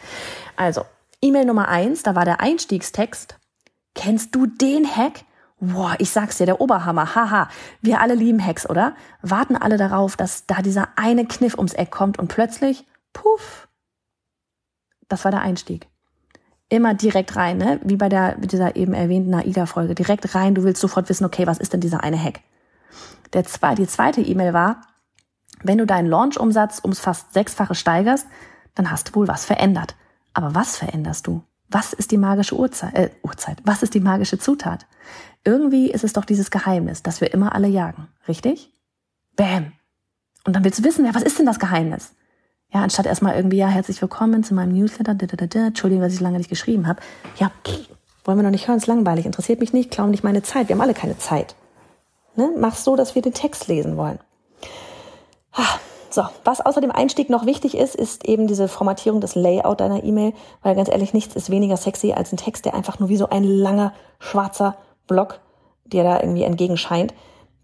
Also, 0.55 0.83
E-Mail 1.21 1.45
Nummer 1.45 1.67
eins, 1.67 2.03
da 2.03 2.15
war 2.15 2.25
der 2.25 2.39
Einstiegstext 2.39 3.37
Kennst 3.93 4.33
du 4.35 4.45
den 4.45 4.85
Hack? 4.85 5.25
Boah, 5.59 5.95
ich 5.99 6.09
sag's 6.09 6.37
dir, 6.37 6.45
der 6.45 6.61
Oberhammer. 6.61 7.13
Haha, 7.13 7.49
wir 7.81 7.99
alle 7.99 8.15
lieben 8.15 8.43
Hacks, 8.43 8.67
oder? 8.67 8.95
Warten 9.21 9.55
alle 9.55 9.77
darauf, 9.77 10.15
dass 10.15 10.45
da 10.47 10.61
dieser 10.61 10.89
eine 10.95 11.25
Kniff 11.25 11.55
ums 11.55 11.73
Eck 11.73 11.91
kommt 11.91 12.17
und 12.17 12.29
plötzlich, 12.29 12.85
puff, 13.13 13.67
das 15.07 15.23
war 15.23 15.31
der 15.31 15.41
Einstieg. 15.41 15.87
Immer 16.69 16.93
direkt 16.93 17.35
rein, 17.35 17.57
ne? 17.57 17.81
Wie 17.83 17.97
bei 17.97 18.07
der, 18.07 18.37
dieser 18.37 18.75
eben 18.77 18.93
erwähnten 18.93 19.33
AIDA-Folge. 19.33 19.93
Direkt 19.93 20.33
rein, 20.35 20.55
du 20.55 20.63
willst 20.63 20.79
sofort 20.79 21.09
wissen, 21.09 21.25
okay, 21.25 21.45
was 21.45 21.57
ist 21.57 21.73
denn 21.73 21.81
dieser 21.81 22.03
eine 22.03 22.21
Hack? 22.21 22.39
Der 23.33 23.43
zwei, 23.43 23.75
die 23.75 23.87
zweite 23.87 24.21
E-Mail 24.21 24.53
war, 24.53 24.81
wenn 25.63 25.77
du 25.77 25.85
deinen 25.85 26.07
Launch-Umsatz 26.07 26.79
ums 26.83 26.99
fast 26.99 27.33
sechsfache 27.33 27.75
steigerst, 27.75 28.25
dann 28.75 28.89
hast 28.89 29.09
du 29.09 29.15
wohl 29.15 29.27
was 29.27 29.45
verändert. 29.45 29.95
Aber 30.33 30.55
was 30.55 30.77
veränderst 30.77 31.27
du? 31.27 31.43
Was 31.67 31.93
ist 31.93 32.11
die 32.11 32.17
magische 32.17 32.55
Uhrzeit, 32.55 32.95
äh, 32.95 33.09
Uhrzeit? 33.21 33.57
Was 33.63 33.83
ist 33.83 33.93
die 33.93 33.99
magische 33.99 34.37
Zutat? 34.37 34.87
Irgendwie 35.43 35.91
ist 35.91 36.03
es 36.03 36.13
doch 36.13 36.25
dieses 36.25 36.51
Geheimnis, 36.51 37.03
das 37.03 37.21
wir 37.21 37.33
immer 37.33 37.55
alle 37.55 37.67
jagen, 37.67 38.07
richtig? 38.27 38.73
Bam. 39.35 39.73
Und 40.45 40.55
dann 40.55 40.63
willst 40.63 40.79
du 40.79 40.83
wissen, 40.83 41.05
ja, 41.05 41.13
was 41.15 41.23
ist 41.23 41.39
denn 41.39 41.45
das 41.45 41.59
Geheimnis? 41.59 42.13
Ja, 42.73 42.81
anstatt 42.81 43.05
erstmal 43.05 43.35
irgendwie, 43.35 43.57
ja, 43.57 43.67
herzlich 43.67 44.01
willkommen 44.01 44.45
zu 44.45 44.53
meinem 44.53 44.71
Newsletter, 44.71 45.13
da, 45.13 45.25
da, 45.25 45.45
da, 45.45 45.67
Entschuldigung, 45.67 46.03
dass 46.03 46.13
ich 46.13 46.21
lange 46.21 46.37
nicht 46.37 46.49
geschrieben 46.49 46.87
habe. 46.87 47.01
Ja, 47.37 47.51
pff, 47.67 47.89
wollen 48.23 48.37
wir 48.37 48.43
noch 48.43 48.51
nicht 48.51 48.69
hören, 48.69 48.77
ist 48.77 48.87
langweilig, 48.87 49.25
interessiert 49.25 49.59
mich 49.59 49.73
nicht, 49.73 49.91
klauen 49.91 50.09
nicht 50.09 50.23
meine 50.23 50.41
Zeit. 50.41 50.69
Wir 50.69 50.75
haben 50.75 50.81
alle 50.81 50.93
keine 50.93 51.17
Zeit. 51.17 51.55
Ne? 52.37 52.49
Mach's 52.57 52.85
so, 52.85 52.95
dass 52.95 53.13
wir 53.13 53.21
den 53.21 53.33
Text 53.33 53.67
lesen 53.67 53.97
wollen. 53.97 54.19
Ah, 55.51 55.79
so, 56.09 56.23
was 56.45 56.61
außer 56.61 56.79
dem 56.79 56.91
Einstieg 56.91 57.29
noch 57.29 57.45
wichtig 57.45 57.75
ist, 57.75 57.93
ist 57.93 58.25
eben 58.25 58.47
diese 58.47 58.69
Formatierung 58.69 59.19
des 59.19 59.35
Layout 59.35 59.81
deiner 59.81 60.05
E-Mail, 60.05 60.31
weil 60.61 60.75
ganz 60.75 60.87
ehrlich, 60.87 61.13
nichts 61.13 61.35
ist 61.35 61.49
weniger 61.49 61.75
sexy 61.75 62.13
als 62.13 62.31
ein 62.31 62.37
Text, 62.37 62.63
der 62.63 62.73
einfach 62.73 62.99
nur 62.99 63.09
wie 63.09 63.17
so 63.17 63.27
ein 63.29 63.43
langer, 63.43 63.93
schwarzer 64.19 64.77
Block 65.07 65.41
dir 65.83 66.03
da 66.03 66.21
irgendwie 66.21 66.43
entgegenscheint. 66.43 67.13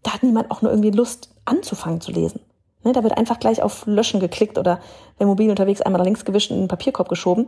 Da 0.04 0.14
hat 0.14 0.24
niemand 0.24 0.52
auch 0.52 0.62
nur 0.62 0.72
irgendwie 0.72 0.92
Lust 0.92 1.30
anzufangen 1.46 2.02
zu 2.02 2.12
lesen. 2.12 2.42
Ne, 2.88 2.94
da 2.94 3.03
wird 3.03 3.17
einfach 3.17 3.38
gleich 3.38 3.62
auf 3.62 3.86
Löschen 3.86 4.22
geklickt 4.22 4.58
oder 4.58 4.79
wenn 5.17 5.27
mobil 5.27 5.50
unterwegs 5.50 5.82
einmal 5.82 6.00
nach 6.00 6.06
links 6.06 6.24
gewischt 6.24 6.51
in 6.51 6.58
den 6.58 6.67
Papierkorb 6.70 7.10
geschoben. 7.10 7.48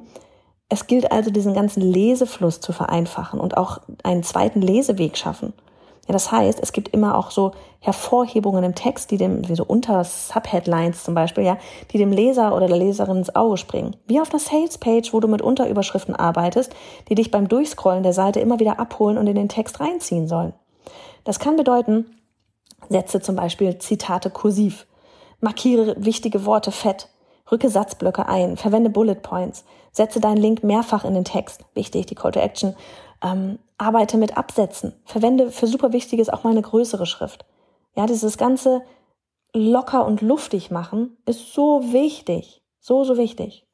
Es 0.67 0.85
gilt 0.85 1.13
also, 1.13 1.31
diesen 1.31 1.53
ganzen 1.53 1.79
Lesefluss 1.79 2.59
zu 2.59 2.73
vereinfachen 2.73 3.39
und 3.39 3.55
auch 3.55 3.79
einen 4.03 4.23
zweiten 4.23 4.61
Leseweg 4.61 5.15
schaffen. 5.15 5.53
Ja, 6.07 6.13
das 6.13 6.29
heißt, 6.29 6.59
es 6.61 6.73
gibt 6.73 6.89
immer 6.89 7.17
auch 7.17 7.31
so 7.31 7.53
Hervorhebungen 7.79 8.65
im 8.65 8.75
Text, 8.75 9.11
die 9.11 9.17
dem, 9.17 9.47
wie 9.47 9.55
so 9.55 9.63
unter 9.63 10.03
Subheadlines 10.03 11.05
zum 11.05 11.13
Beispiel, 11.13 11.45
ja, 11.45 11.57
die 11.93 11.97
dem 11.97 12.11
Leser 12.11 12.53
oder 12.53 12.67
der 12.67 12.77
Leserin 12.77 13.19
ins 13.19 13.33
Auge 13.33 13.55
springen. 13.55 13.95
Wie 14.07 14.19
auf 14.19 14.31
einer 14.31 14.39
Salespage, 14.39 15.13
wo 15.13 15.21
du 15.21 15.29
mit 15.29 15.41
Unterüberschriften 15.41 16.17
arbeitest, 16.17 16.75
die 17.07 17.15
dich 17.15 17.31
beim 17.31 17.47
Durchscrollen 17.47 18.03
der 18.03 18.13
Seite 18.13 18.41
immer 18.41 18.59
wieder 18.59 18.77
abholen 18.77 19.17
und 19.17 19.27
in 19.27 19.35
den 19.35 19.47
Text 19.47 19.79
reinziehen 19.79 20.27
sollen. 20.27 20.51
Das 21.23 21.39
kann 21.39 21.55
bedeuten, 21.55 22.07
setze 22.89 23.21
zum 23.21 23.37
Beispiel 23.37 23.77
Zitate 23.77 24.29
kursiv, 24.29 24.85
markiere 25.41 25.95
wichtige 25.97 26.45
Worte 26.45 26.71
fett, 26.71 27.09
rücke 27.51 27.69
Satzblöcke 27.69 28.27
ein, 28.27 28.57
verwende 28.57 28.89
Bullet 28.89 29.15
Points, 29.15 29.65
setze 29.91 30.19
deinen 30.19 30.37
Link 30.37 30.63
mehrfach 30.63 31.05
in 31.05 31.13
den 31.13 31.25
Text, 31.25 31.65
wichtig, 31.73 32.05
die 32.05 32.15
Call 32.15 32.31
to 32.31 32.39
Action, 32.39 32.75
ähm, 33.23 33.59
arbeite 33.77 34.17
mit 34.17 34.37
Absätzen, 34.37 34.93
verwende 35.05 35.51
für 35.51 35.67
super 35.67 35.93
Wichtiges 35.93 36.29
auch 36.29 36.43
mal 36.43 36.51
eine 36.51 36.61
größere 36.61 37.05
Schrift. 37.05 37.45
Ja, 37.95 38.05
dieses 38.05 38.37
ganze 38.37 38.81
locker 39.53 40.05
und 40.05 40.21
luftig 40.21 40.71
machen 40.71 41.17
ist 41.25 41.53
so 41.53 41.91
wichtig, 41.91 42.61
so, 42.79 43.03
so 43.03 43.17
wichtig. 43.17 43.65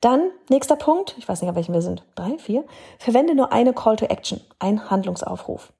Dann, 0.00 0.30
nächster 0.48 0.76
Punkt, 0.76 1.14
ich 1.18 1.28
weiß 1.28 1.42
nicht, 1.42 1.50
auf 1.50 1.56
welchen 1.56 1.74
wir 1.74 1.82
sind, 1.82 2.04
drei, 2.14 2.38
vier, 2.38 2.64
verwende 2.98 3.34
nur 3.34 3.52
eine 3.52 3.74
Call 3.74 3.96
to 3.96 4.06
Action, 4.06 4.40
ein 4.58 4.90
Handlungsaufruf. 4.90 5.72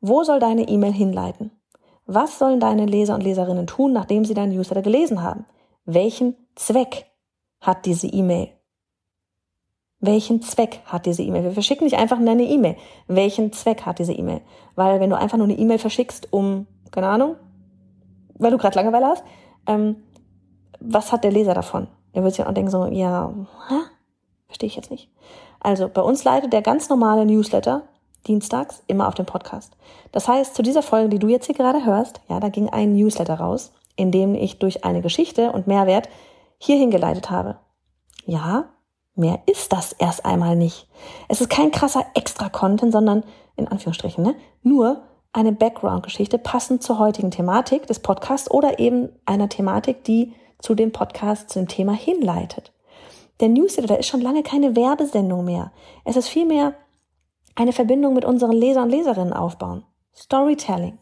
Wo 0.00 0.24
soll 0.24 0.40
deine 0.40 0.68
E-Mail 0.68 0.92
hinleiten? 0.92 1.50
Was 2.06 2.38
sollen 2.38 2.60
deine 2.60 2.86
Leser 2.86 3.14
und 3.14 3.22
Leserinnen 3.22 3.66
tun, 3.66 3.92
nachdem 3.92 4.24
sie 4.24 4.34
deinen 4.34 4.54
Newsletter 4.54 4.82
gelesen 4.82 5.22
haben? 5.22 5.44
Welchen 5.84 6.36
Zweck 6.54 7.06
hat 7.60 7.84
diese 7.84 8.06
E-Mail? 8.06 8.48
Welchen 9.98 10.40
Zweck 10.42 10.80
hat 10.84 11.06
diese 11.06 11.22
E-Mail? 11.22 11.44
Wir 11.44 11.52
verschicken 11.52 11.84
nicht 11.84 11.98
einfach 11.98 12.18
nur 12.18 12.30
eine 12.30 12.44
E-Mail. 12.44 12.76
Welchen 13.08 13.52
Zweck 13.52 13.82
hat 13.82 13.98
diese 13.98 14.12
E-Mail? 14.12 14.40
Weil 14.76 15.00
wenn 15.00 15.10
du 15.10 15.16
einfach 15.16 15.36
nur 15.36 15.46
eine 15.46 15.58
E-Mail 15.58 15.78
verschickst, 15.78 16.32
um, 16.32 16.66
keine 16.92 17.08
Ahnung, 17.08 17.36
weil 18.34 18.52
du 18.52 18.58
gerade 18.58 18.76
Langeweile 18.76 19.06
hast, 19.06 19.24
ähm, 19.66 19.96
was 20.78 21.12
hat 21.12 21.24
der 21.24 21.32
Leser 21.32 21.54
davon? 21.54 21.88
Der 22.14 22.22
wird 22.22 22.34
sich 22.34 22.44
auch 22.44 22.52
denken 22.52 22.70
so, 22.70 22.86
ja, 22.86 23.32
hä? 23.68 23.74
verstehe 24.46 24.68
ich 24.68 24.76
jetzt 24.76 24.90
nicht. 24.90 25.10
Also 25.60 25.88
bei 25.88 26.02
uns 26.02 26.24
leitet 26.24 26.52
der 26.52 26.62
ganz 26.62 26.88
normale 26.88 27.26
Newsletter 27.26 27.82
dienstags 28.26 28.82
immer 28.86 29.08
auf 29.08 29.14
den 29.14 29.26
Podcast. 29.26 29.76
Das 30.12 30.28
heißt, 30.28 30.54
zu 30.54 30.62
dieser 30.62 30.82
Folge, 30.82 31.08
die 31.08 31.18
du 31.18 31.28
jetzt 31.28 31.46
hier 31.46 31.54
gerade 31.54 31.84
hörst, 31.84 32.20
ja, 32.28 32.40
da 32.40 32.48
ging 32.48 32.68
ein 32.68 32.94
Newsletter 32.94 33.34
raus, 33.34 33.72
in 33.96 34.10
dem 34.10 34.34
ich 34.34 34.58
durch 34.58 34.84
eine 34.84 35.02
Geschichte 35.02 35.52
und 35.52 35.66
Mehrwert 35.66 36.08
hierhin 36.58 36.90
geleitet 36.90 37.30
habe. 37.30 37.58
Ja, 38.24 38.64
mehr 39.14 39.40
ist 39.46 39.72
das 39.72 39.92
erst 39.92 40.24
einmal 40.24 40.56
nicht. 40.56 40.88
Es 41.28 41.40
ist 41.40 41.50
kein 41.50 41.70
krasser 41.70 42.04
Extra-Content, 42.14 42.92
sondern 42.92 43.24
in 43.56 43.68
Anführungsstrichen, 43.68 44.22
ne, 44.22 44.34
nur 44.62 45.02
eine 45.32 45.52
Background-Geschichte 45.52 46.38
passend 46.38 46.82
zur 46.82 46.98
heutigen 46.98 47.30
Thematik 47.30 47.86
des 47.86 48.00
Podcasts 48.00 48.50
oder 48.50 48.78
eben 48.78 49.10
einer 49.26 49.48
Thematik, 49.48 50.04
die 50.04 50.32
zu 50.58 50.74
dem 50.74 50.92
Podcast, 50.92 51.50
zu 51.50 51.58
dem 51.58 51.68
Thema 51.68 51.92
hinleitet. 51.92 52.72
Der 53.40 53.48
Newsletter 53.48 53.98
ist 53.98 54.06
schon 54.06 54.22
lange 54.22 54.42
keine 54.42 54.76
Werbesendung 54.76 55.44
mehr. 55.44 55.72
Es 56.04 56.16
ist 56.16 56.28
vielmehr 56.28 56.74
eine 57.56 57.72
Verbindung 57.72 58.14
mit 58.14 58.24
unseren 58.24 58.52
Leser 58.52 58.82
und 58.82 58.90
Leserinnen 58.90 59.32
aufbauen. 59.32 59.84
Storytelling. 60.14 60.98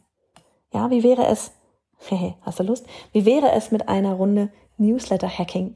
Ja, 0.73 0.91
wie 0.91 1.03
wäre 1.03 1.27
es, 1.27 1.53
hehe, 2.09 2.37
hast 2.43 2.61
du 2.61 2.63
Lust? 2.63 2.87
Wie 3.13 3.27
wäre 3.27 3.53
es 3.53 3.71
mit 3.71 3.89
einer 3.89 4.15
Runde 4.15 4.51
Newsletter-Hacking? 4.79 5.75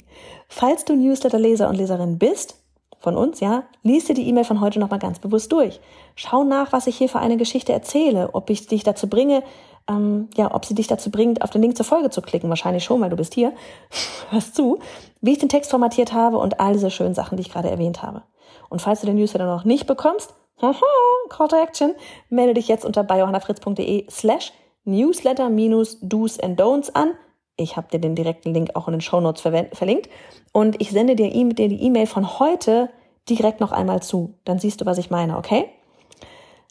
Falls 0.49 0.85
du 0.85 0.97
Newsletter-Leser 0.97 1.68
und 1.68 1.76
Leserin 1.76 2.18
bist, 2.18 2.56
von 3.00 3.16
uns, 3.16 3.40
ja, 3.40 3.64
lies 3.82 4.06
dir 4.06 4.14
die 4.14 4.28
E-Mail 4.28 4.44
von 4.44 4.61
heute 4.61 4.80
nochmal 4.80 4.99
ganz 4.99 5.20
bewusst 5.20 5.52
durch. 5.52 5.80
Schau 6.16 6.42
nach, 6.42 6.73
was 6.73 6.87
ich 6.87 6.97
hier 6.97 7.08
für 7.08 7.20
eine 7.20 7.37
Geschichte 7.37 7.73
erzähle, 7.73 8.30
ob 8.32 8.50
ich 8.50 8.66
dich 8.66 8.82
dazu 8.82 9.08
bringe, 9.08 9.44
ähm, 9.88 10.28
ja, 10.37 10.52
ob 10.52 10.64
sie 10.64 10.75
dich 10.75 10.88
dazu 10.88 11.11
bringt, 11.11 11.42
auf 11.42 11.50
den 11.50 11.62
Link 11.62 11.76
zur 11.76 11.87
Folge 11.87 12.11
zu 12.11 12.20
klicken. 12.23 12.50
Wahrscheinlich 12.50 12.85
schon, 12.85 13.00
weil 13.00 13.11
du 13.11 13.16
bist 13.16 13.35
hier. 13.35 13.52
Hörst 14.30 14.56
zu. 14.56 14.80
Wie 15.20 15.32
ich 15.32 15.38
den 15.38 15.49
Text 15.49 15.70
formatiert 15.70 16.12
habe 16.12 16.38
und 16.38 16.61
all 16.61 16.73
diese 16.73 16.90
schönen 16.90 17.14
Sachen, 17.14 17.37
die 17.37 17.42
ich 17.42 17.52
gerade 17.52 17.70
erwähnt 17.70 18.02
habe. 18.02 18.23
Und 18.68 18.82
falls 18.82 19.00
du 19.00 19.06
den 19.06 19.16
Newsletter 19.16 19.47
noch 19.47 19.64
nicht 19.64 19.87
bekommst, 19.87 20.35
Call 21.29 21.49
to 21.49 21.57
Action. 21.57 21.95
Melde 22.29 22.55
dich 22.55 22.69
jetzt 22.69 22.85
unter 22.85 23.05
biohannafritz.de 23.05 24.07
slash 24.11 24.53
newsletter 24.85 25.50
minus 25.50 25.99
do's 26.00 26.38
and 26.41 26.61
don'ts 26.61 26.91
an. 26.95 27.15
Ich 27.57 27.77
habe 27.77 27.88
dir 27.88 27.99
den 27.99 28.15
direkten 28.15 28.55
Link 28.55 28.71
auch 28.75 28.87
in 28.88 28.93
den 28.93 29.00
Show 29.00 29.21
Notes 29.21 29.41
verlinkt. 29.41 30.09
Und 30.53 30.81
ich 30.81 30.91
sende 30.91 31.17
dir, 31.17 31.29
die 31.31 31.83
E-Mail 31.83 32.07
von 32.07 32.38
heute 32.38 32.88
direkt 33.29 33.61
noch 33.61 33.73
einmal 33.73 34.03
zu. 34.03 34.35
Dann 34.45 34.59
siehst 34.59 34.81
du, 34.81 34.87
was 34.87 34.99
ich 34.99 35.11
meine, 35.11 35.37
okay? 35.37 35.69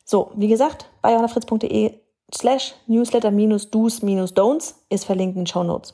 So, 0.05 0.31
wie 0.35 0.47
gesagt, 0.47 0.89
biohannafritz.de 1.01 1.99
slash 2.33 2.73
newsletter 2.87 3.31
minus 3.31 3.69
do's 3.69 4.01
minus 4.01 4.33
don'ts 4.33 4.75
ist 4.89 5.05
verlinkt 5.05 5.35
in 5.35 5.43
den 5.43 5.47
Show 5.47 5.63
Notes. 5.63 5.93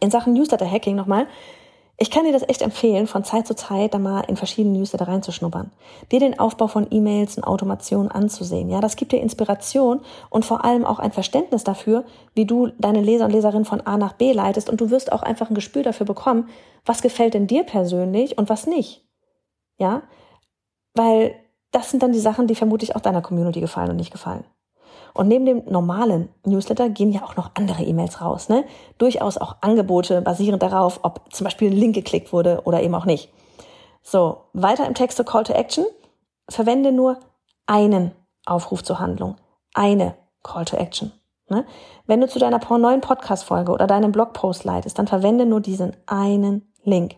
In 0.00 0.10
Sachen 0.10 0.32
Newsletter 0.32 0.70
Hacking 0.70 0.96
nochmal. 0.96 1.26
Ich 1.96 2.10
kann 2.10 2.24
dir 2.24 2.32
das 2.32 2.48
echt 2.48 2.60
empfehlen, 2.62 3.06
von 3.06 3.22
Zeit 3.22 3.46
zu 3.46 3.54
Zeit 3.54 3.94
da 3.94 3.98
mal 3.98 4.22
in 4.22 4.36
verschiedene 4.36 4.76
Newsletter 4.76 5.06
reinzuschnuppern, 5.06 5.70
dir 6.10 6.18
den 6.18 6.38
Aufbau 6.40 6.66
von 6.66 6.88
E-Mails 6.90 7.36
und 7.36 7.44
Automationen 7.44 8.10
anzusehen. 8.10 8.68
Ja, 8.68 8.80
das 8.80 8.96
gibt 8.96 9.12
dir 9.12 9.20
Inspiration 9.20 10.00
und 10.28 10.44
vor 10.44 10.64
allem 10.64 10.84
auch 10.84 10.98
ein 10.98 11.12
Verständnis 11.12 11.62
dafür, 11.62 12.04
wie 12.34 12.46
du 12.46 12.68
deine 12.78 13.00
Leser 13.00 13.26
und 13.26 13.30
Leserinnen 13.30 13.64
von 13.64 13.80
A 13.82 13.96
nach 13.96 14.14
B 14.14 14.32
leitest 14.32 14.68
und 14.68 14.80
du 14.80 14.90
wirst 14.90 15.12
auch 15.12 15.22
einfach 15.22 15.50
ein 15.50 15.54
Gespür 15.54 15.84
dafür 15.84 16.04
bekommen, 16.04 16.48
was 16.84 17.00
gefällt 17.00 17.34
denn 17.34 17.46
dir 17.46 17.62
persönlich 17.62 18.38
und 18.38 18.48
was 18.48 18.66
nicht. 18.66 19.06
Ja, 19.78 20.02
weil 20.94 21.36
das 21.70 21.90
sind 21.90 22.02
dann 22.02 22.12
die 22.12 22.20
Sachen, 22.20 22.48
die 22.48 22.54
vermutlich 22.56 22.96
auch 22.96 23.00
deiner 23.00 23.22
Community 23.22 23.60
gefallen 23.60 23.90
und 23.90 23.96
nicht 23.96 24.12
gefallen. 24.12 24.44
Und 25.14 25.28
neben 25.28 25.46
dem 25.46 25.62
normalen 25.66 26.28
Newsletter 26.44 26.88
gehen 26.88 27.12
ja 27.12 27.22
auch 27.22 27.36
noch 27.36 27.52
andere 27.54 27.84
E-Mails 27.84 28.20
raus. 28.20 28.48
Ne? 28.48 28.64
Durchaus 28.98 29.38
auch 29.38 29.56
Angebote 29.60 30.20
basierend 30.20 30.62
darauf, 30.62 31.00
ob 31.02 31.32
zum 31.32 31.44
Beispiel 31.44 31.70
ein 31.70 31.76
Link 31.76 31.94
geklickt 31.94 32.32
wurde 32.32 32.62
oder 32.64 32.82
eben 32.82 32.94
auch 32.96 33.06
nicht. 33.06 33.32
So, 34.02 34.38
weiter 34.52 34.86
im 34.86 34.94
Text 34.94 35.16
zur 35.16 35.24
Call 35.24 35.44
to 35.44 35.52
Action. 35.52 35.86
Verwende 36.50 36.92
nur 36.92 37.20
einen 37.66 38.10
Aufruf 38.44 38.82
zur 38.82 38.98
Handlung. 38.98 39.36
Eine 39.72 40.14
Call 40.42 40.64
to 40.64 40.76
Action. 40.76 41.12
Ne? 41.48 41.64
Wenn 42.06 42.20
du 42.20 42.28
zu 42.28 42.38
deiner 42.38 42.60
neuen 42.76 43.00
Podcast-Folge 43.00 43.70
oder 43.70 43.86
deinem 43.86 44.12
Blogpost 44.12 44.64
leitest, 44.64 44.98
dann 44.98 45.06
verwende 45.06 45.46
nur 45.46 45.60
diesen 45.60 45.96
einen 46.06 46.72
Link. 46.82 47.16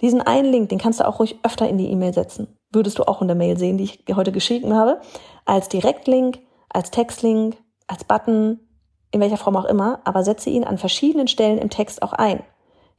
Diesen 0.00 0.20
einen 0.20 0.50
Link, 0.52 0.68
den 0.68 0.78
kannst 0.78 1.00
du 1.00 1.08
auch 1.08 1.18
ruhig 1.18 1.38
öfter 1.42 1.68
in 1.68 1.78
die 1.78 1.90
E-Mail 1.90 2.14
setzen. 2.14 2.56
Würdest 2.70 2.98
du 2.98 3.08
auch 3.08 3.20
in 3.20 3.28
der 3.28 3.36
Mail 3.36 3.58
sehen, 3.58 3.78
die 3.78 3.84
ich 3.84 4.04
heute 4.14 4.30
geschrieben 4.30 4.74
habe. 4.74 5.00
Als 5.44 5.68
Direktlink, 5.68 6.38
als 6.68 6.90
Textlink, 6.90 7.56
als 7.86 8.04
Button, 8.04 8.60
in 9.10 9.20
welcher 9.20 9.36
Form 9.36 9.56
auch 9.56 9.64
immer, 9.64 10.00
aber 10.04 10.22
setze 10.22 10.50
ihn 10.50 10.64
an 10.64 10.78
verschiedenen 10.78 11.28
Stellen 11.28 11.58
im 11.58 11.70
Text 11.70 12.02
auch 12.02 12.12
ein. 12.12 12.42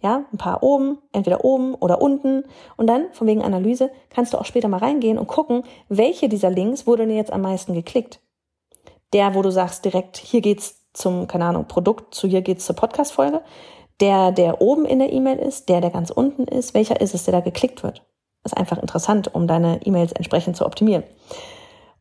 Ja, 0.02 0.24
ein 0.32 0.38
paar 0.38 0.64
oben, 0.64 1.00
entweder 1.12 1.44
oben 1.44 1.76
oder 1.76 2.02
unten. 2.02 2.46
Und 2.78 2.88
dann, 2.88 3.12
von 3.12 3.28
wegen 3.28 3.44
Analyse, 3.44 3.92
kannst 4.10 4.34
du 4.34 4.38
auch 4.38 4.46
später 4.46 4.70
mal 4.70 4.78
reingehen 4.78 5.18
und 5.18 5.28
gucken, 5.28 5.64
welche 5.90 6.30
dieser 6.30 6.50
Links 6.50 6.88
wurde 6.88 7.06
denn 7.06 7.16
jetzt 7.16 7.34
am 7.34 7.42
meisten 7.42 7.74
geklickt. 7.74 8.22
Der, 9.12 9.36
wo 9.36 9.42
du 9.42 9.52
sagst 9.52 9.84
direkt, 9.84 10.18
hier 10.18 10.40
geht's 10.40 10.86
zum, 10.94 11.28
keine 11.28 11.46
Ahnung, 11.46 11.68
Produkt, 11.68 12.16
zu 12.16 12.28
hier 12.28 12.42
geht's 12.42 12.66
zur 12.66 12.78
Podcast-Folge. 12.78 13.42
Der, 14.00 14.32
der 14.32 14.62
oben 14.62 14.86
in 14.86 15.00
der 15.00 15.12
E-Mail 15.12 15.38
ist, 15.38 15.68
der, 15.68 15.82
der 15.82 15.90
ganz 15.90 16.10
unten 16.12 16.44
ist, 16.44 16.74
welcher 16.74 17.02
ist 17.02 17.14
es, 17.14 17.26
der 17.26 17.34
da 17.34 17.42
geklickt 17.42 17.84
wird. 17.84 18.06
Ist 18.46 18.56
einfach 18.56 18.78
interessant, 18.78 19.34
um 19.36 19.48
deine 19.48 19.86
E-Mails 19.86 20.14
entsprechend 20.14 20.56
zu 20.56 20.66
optimieren. 20.66 21.04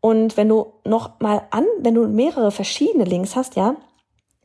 Und 0.01 0.37
wenn 0.37 0.49
du 0.49 0.67
noch 0.85 1.21
mal 1.21 1.43
an, 1.51 1.67
wenn 1.81 1.95
du 1.95 2.07
mehrere 2.07 2.51
verschiedene 2.51 3.05
Links 3.05 3.37
hast, 3.37 3.57
ja, 3.57 3.77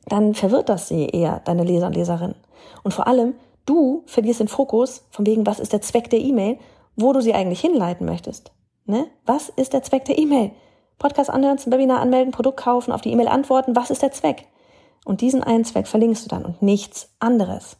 dann 0.06 0.34
verwirrt 0.34 0.68
das 0.68 0.88
sie 0.88 1.06
eher, 1.06 1.40
deine 1.44 1.64
Leser 1.64 1.86
und 1.86 1.96
Leserinnen. 1.96 2.36
Und 2.82 2.92
vor 2.92 3.06
allem, 3.06 3.34
du 3.66 4.02
verlierst 4.06 4.40
den 4.40 4.48
Fokus 4.48 5.06
von 5.10 5.26
wegen, 5.26 5.46
was 5.46 5.60
ist 5.60 5.72
der 5.72 5.80
Zweck 5.80 6.10
der 6.10 6.20
E-Mail 6.20 6.58
wo 6.96 7.12
du 7.12 7.20
sie 7.20 7.34
eigentlich 7.34 7.60
hinleiten 7.60 8.06
möchtest. 8.06 8.52
Ne? 8.86 9.06
Was 9.24 9.48
ist 9.48 9.72
der 9.72 9.82
Zweck 9.82 10.04
der 10.04 10.18
E-Mail? 10.18 10.52
Podcast 10.98 11.30
anhören, 11.30 11.58
zum 11.58 11.72
Webinar 11.72 12.00
anmelden, 12.00 12.32
Produkt 12.32 12.60
kaufen, 12.60 12.92
auf 12.92 13.00
die 13.00 13.10
E-Mail 13.10 13.28
antworten. 13.28 13.74
Was 13.74 13.90
ist 13.90 14.02
der 14.02 14.12
Zweck? 14.12 14.46
Und 15.04 15.20
diesen 15.20 15.42
einen 15.42 15.64
Zweck 15.64 15.86
verlinkst 15.86 16.24
du 16.24 16.28
dann 16.28 16.44
und 16.44 16.62
nichts 16.62 17.14
anderes. 17.18 17.76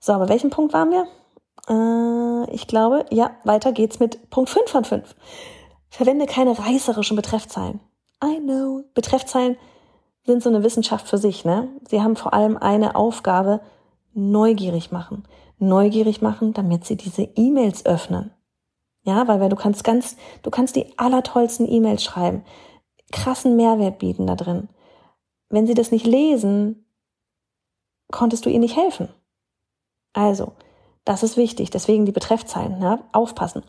So, 0.00 0.12
aber 0.12 0.28
welchen 0.28 0.50
Punkt 0.50 0.72
waren 0.72 0.90
wir? 0.90 1.06
Äh, 1.68 2.50
ich 2.52 2.66
glaube, 2.66 3.04
ja, 3.10 3.32
weiter 3.44 3.72
geht's 3.72 4.00
mit 4.00 4.30
Punkt 4.30 4.50
5 4.50 4.70
von 4.70 4.84
5. 4.84 5.14
Verwende 5.92 6.24
keine 6.24 6.58
reißerischen 6.58 7.16
Betreffzeilen. 7.16 7.78
I 8.24 8.40
know. 8.40 8.82
Betreffzeilen 8.94 9.58
sind 10.24 10.42
so 10.42 10.48
eine 10.48 10.64
Wissenschaft 10.64 11.06
für 11.06 11.18
sich, 11.18 11.44
ne? 11.44 11.68
Sie 11.86 12.00
haben 12.00 12.16
vor 12.16 12.32
allem 12.32 12.56
eine 12.56 12.96
Aufgabe, 12.96 13.60
neugierig 14.14 14.90
machen. 14.90 15.28
Neugierig 15.58 16.22
machen, 16.22 16.54
damit 16.54 16.86
sie 16.86 16.96
diese 16.96 17.24
E-Mails 17.34 17.84
öffnen. 17.84 18.32
Ja, 19.02 19.28
weil, 19.28 19.38
weil 19.40 19.50
du 19.50 19.56
kannst 19.56 19.84
ganz, 19.84 20.16
du 20.42 20.50
kannst 20.50 20.76
die 20.76 20.98
allertollsten 20.98 21.70
E-Mails 21.70 22.02
schreiben, 22.02 22.42
krassen 23.12 23.56
Mehrwert 23.56 23.98
bieten 23.98 24.26
da 24.26 24.34
drin. 24.34 24.70
Wenn 25.50 25.66
sie 25.66 25.74
das 25.74 25.90
nicht 25.90 26.06
lesen, 26.06 26.86
konntest 28.10 28.46
du 28.46 28.48
ihnen 28.48 28.60
nicht 28.60 28.76
helfen. 28.76 29.10
Also, 30.14 30.52
das 31.04 31.22
ist 31.22 31.36
wichtig. 31.36 31.70
Deswegen 31.70 32.06
die 32.06 32.12
Betreffzeilen, 32.12 32.78
ne? 32.78 33.00
aufpassen. 33.12 33.62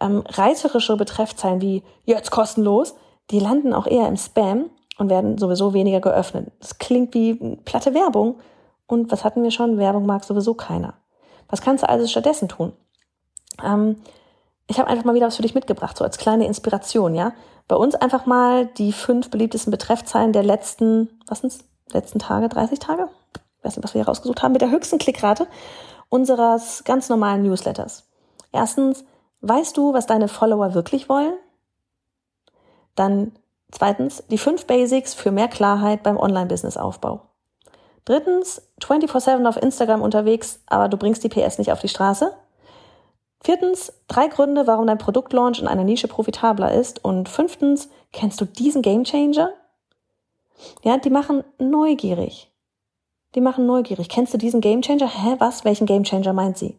Ähm, 0.00 0.22
reißerische 0.26 0.96
Betreffzeilen 0.96 1.60
wie 1.60 1.82
jetzt 2.04 2.30
kostenlos, 2.30 2.94
die 3.30 3.40
landen 3.40 3.72
auch 3.72 3.86
eher 3.86 4.06
im 4.06 4.16
Spam 4.16 4.70
und 4.98 5.10
werden 5.10 5.38
sowieso 5.38 5.74
weniger 5.74 6.00
geöffnet. 6.00 6.52
Das 6.60 6.78
klingt 6.78 7.14
wie 7.14 7.34
platte 7.64 7.94
Werbung. 7.94 8.38
Und 8.86 9.10
was 9.10 9.24
hatten 9.24 9.42
wir 9.42 9.50
schon? 9.50 9.78
Werbung 9.78 10.06
mag 10.06 10.24
sowieso 10.24 10.54
keiner. 10.54 10.94
Was 11.48 11.60
kannst 11.60 11.82
du 11.82 11.88
also 11.88 12.06
stattdessen 12.06 12.48
tun? 12.48 12.72
Ähm, 13.64 13.96
ich 14.68 14.78
habe 14.78 14.88
einfach 14.88 15.04
mal 15.04 15.14
wieder 15.14 15.26
was 15.26 15.36
für 15.36 15.42
dich 15.42 15.54
mitgebracht, 15.54 15.96
so 15.96 16.04
als 16.04 16.18
kleine 16.18 16.46
Inspiration, 16.46 17.14
ja. 17.14 17.32
Bei 17.68 17.76
uns 17.76 17.94
einfach 17.94 18.26
mal 18.26 18.66
die 18.66 18.92
fünf 18.92 19.30
beliebtesten 19.30 19.70
Betreffzeilen 19.70 20.32
der 20.32 20.42
letzten, 20.44 21.20
was 21.26 21.40
sind's, 21.40 21.64
letzten 21.92 22.18
Tage, 22.18 22.48
30 22.48 22.78
Tage? 22.78 23.08
Ich 23.34 23.64
weiß 23.64 23.76
nicht, 23.76 23.84
was 23.84 23.94
wir 23.94 24.02
hier 24.02 24.08
rausgesucht 24.08 24.42
haben, 24.42 24.52
mit 24.52 24.60
der 24.60 24.70
höchsten 24.70 24.98
Klickrate 24.98 25.46
unseres 26.08 26.84
ganz 26.84 27.08
normalen 27.08 27.42
Newsletters. 27.42 28.08
Erstens, 28.52 29.04
weißt 29.40 29.76
du, 29.76 29.92
was 29.92 30.06
deine 30.06 30.28
Follower 30.28 30.74
wirklich 30.74 31.08
wollen? 31.08 31.34
Dann 32.94 33.32
zweitens, 33.70 34.24
die 34.30 34.38
fünf 34.38 34.66
Basics 34.66 35.14
für 35.14 35.30
mehr 35.30 35.48
Klarheit 35.48 36.02
beim 36.02 36.16
Online-Business-Aufbau. 36.16 37.22
Drittens, 38.04 38.62
24-7 38.80 39.46
auf 39.46 39.56
Instagram 39.56 40.00
unterwegs, 40.00 40.60
aber 40.66 40.88
du 40.88 40.96
bringst 40.96 41.24
die 41.24 41.28
PS 41.28 41.58
nicht 41.58 41.72
auf 41.72 41.80
die 41.80 41.88
Straße. 41.88 42.32
Viertens, 43.42 43.92
drei 44.08 44.28
Gründe, 44.28 44.66
warum 44.66 44.86
dein 44.86 44.98
Produktlaunch 44.98 45.60
in 45.60 45.68
einer 45.68 45.84
Nische 45.84 46.08
profitabler 46.08 46.72
ist. 46.72 47.04
Und 47.04 47.28
fünftens, 47.28 47.88
kennst 48.12 48.40
du 48.40 48.44
diesen 48.44 48.82
Gamechanger? 48.82 49.50
Ja, 50.82 50.96
die 50.96 51.10
machen 51.10 51.44
neugierig. 51.58 52.50
Die 53.34 53.40
machen 53.40 53.66
neugierig. 53.66 54.08
Kennst 54.08 54.32
du 54.32 54.38
diesen 54.38 54.60
Gamechanger? 54.60 55.08
Hä, 55.08 55.36
was? 55.38 55.64
Welchen 55.64 55.86
Gamechanger 55.86 56.32
meint 56.32 56.56
sie? 56.56 56.78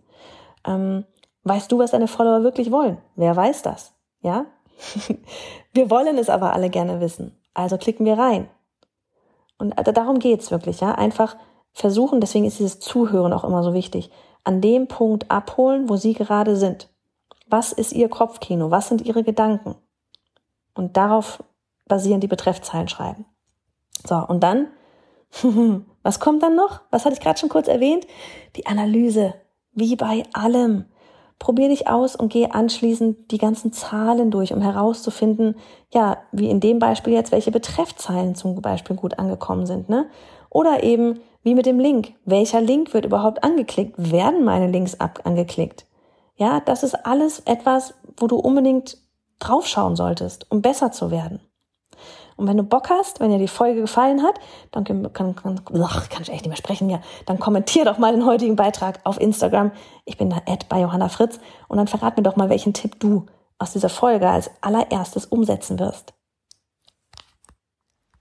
Ähm, 0.65 1.05
weißt 1.43 1.71
du, 1.71 1.79
was 1.79 1.91
deine 1.91 2.07
Follower 2.07 2.43
wirklich 2.43 2.71
wollen? 2.71 2.97
Wer 3.15 3.35
weiß 3.35 3.61
das? 3.61 3.93
Ja? 4.21 4.45
wir 5.73 5.89
wollen 5.89 6.17
es 6.17 6.29
aber 6.29 6.53
alle 6.53 6.69
gerne 6.69 6.99
wissen. 6.99 7.37
Also 7.53 7.77
klicken 7.77 8.05
wir 8.05 8.17
rein. 8.17 8.49
Und 9.59 9.75
darum 9.95 10.19
geht's 10.19 10.51
wirklich, 10.51 10.81
ja. 10.81 10.93
Einfach 10.93 11.35
versuchen, 11.73 12.21
deswegen 12.21 12.45
ist 12.45 12.59
dieses 12.59 12.79
Zuhören 12.79 13.33
auch 13.33 13.43
immer 13.43 13.63
so 13.63 13.73
wichtig 13.73 14.11
an 14.47 14.61
dem 14.61 14.87
Punkt 14.87 15.29
abholen, 15.29 15.89
wo 15.89 15.97
Sie 15.97 16.13
gerade 16.13 16.55
sind. 16.55 16.89
Was 17.47 17.73
ist 17.73 17.91
Ihr 17.91 18.07
Kopfkino? 18.07 18.71
Was 18.71 18.87
sind 18.87 19.01
Ihre 19.01 19.23
Gedanken? 19.23 19.75
Und 20.73 20.95
darauf 20.95 21.43
basieren 21.85 22.21
die 22.21 22.27
Betreffzeilen 22.27 22.87
schreiben. 22.87 23.25
So, 24.05 24.15
und 24.15 24.41
dann, 24.41 24.67
was 26.03 26.19
kommt 26.19 26.43
dann 26.43 26.55
noch? 26.55 26.81
Was 26.91 27.05
hatte 27.05 27.15
ich 27.15 27.21
gerade 27.21 27.39
schon 27.39 27.49
kurz 27.49 27.67
erwähnt? 27.67 28.05
Die 28.55 28.65
Analyse. 28.65 29.33
Wie 29.73 29.95
bei 29.95 30.23
allem. 30.33 30.85
Probier 31.39 31.69
dich 31.69 31.87
aus 31.87 32.15
und 32.15 32.31
geh 32.33 32.47
anschließend 32.49 33.31
die 33.31 33.37
ganzen 33.37 33.71
Zahlen 33.71 34.31
durch, 34.31 34.53
um 34.53 34.61
herauszufinden, 34.61 35.55
ja, 35.93 36.17
wie 36.31 36.49
in 36.49 36.59
dem 36.59 36.79
Beispiel 36.79 37.13
jetzt, 37.13 37.31
welche 37.31 37.51
Betreffzeilen 37.51 38.33
zum 38.33 38.59
Beispiel 38.59 38.95
gut 38.95 39.19
angekommen 39.19 39.67
sind, 39.67 39.87
ne? 39.87 40.09
Oder 40.49 40.81
eben, 40.81 41.19
wie 41.43 41.53
mit 41.53 41.67
dem 41.67 41.79
Link. 41.79 42.13
Welcher 42.25 42.59
Link 42.59 42.93
wird 42.93 43.05
überhaupt 43.05 43.43
angeklickt? 43.43 43.93
Werden 44.11 44.43
meine 44.43 44.67
Links 44.67 44.99
ab 44.99 45.21
angeklickt? 45.25 45.85
Ja, 46.35 46.59
das 46.59 46.83
ist 46.83 47.05
alles 47.05 47.41
etwas, 47.41 47.93
wo 48.17 48.27
du 48.27 48.37
unbedingt 48.37 48.97
draufschauen 49.39 49.95
solltest, 49.95 50.49
um 50.49 50.61
besser 50.61 50.91
zu 50.91 51.11
werden. 51.11 51.39
Und 52.37 52.47
wenn 52.47 52.57
du 52.57 52.63
Bock 52.63 52.89
hast, 52.89 53.19
wenn 53.19 53.31
dir 53.31 53.39
die 53.39 53.47
Folge 53.47 53.81
gefallen 53.81 54.23
hat, 54.23 54.39
dann 54.71 54.83
kann, 54.83 55.11
kann, 55.11 55.35
kann, 55.35 55.63
kann 55.65 56.21
ich 56.21 56.29
echt 56.29 56.29
nicht 56.29 56.47
mehr 56.47 56.55
sprechen 56.55 56.87
hier, 56.87 57.01
dann 57.25 57.39
kommentier 57.39 57.83
doch 57.83 57.97
mal 57.97 58.13
den 58.13 58.25
heutigen 58.25 58.55
Beitrag 58.55 58.99
auf 59.03 59.19
Instagram. 59.19 59.71
Ich 60.05 60.17
bin 60.17 60.29
da 60.29 60.37
bei 60.69 60.79
Johanna 60.79 61.09
Fritz 61.09 61.39
und 61.67 61.77
dann 61.77 61.87
verrat 61.87 62.15
mir 62.15 62.23
doch 62.23 62.35
mal, 62.35 62.49
welchen 62.49 62.73
Tipp 62.73 62.99
du 62.99 63.25
aus 63.57 63.73
dieser 63.73 63.89
Folge 63.89 64.29
als 64.29 64.51
allererstes 64.61 65.25
umsetzen 65.25 65.79
wirst. 65.79 66.13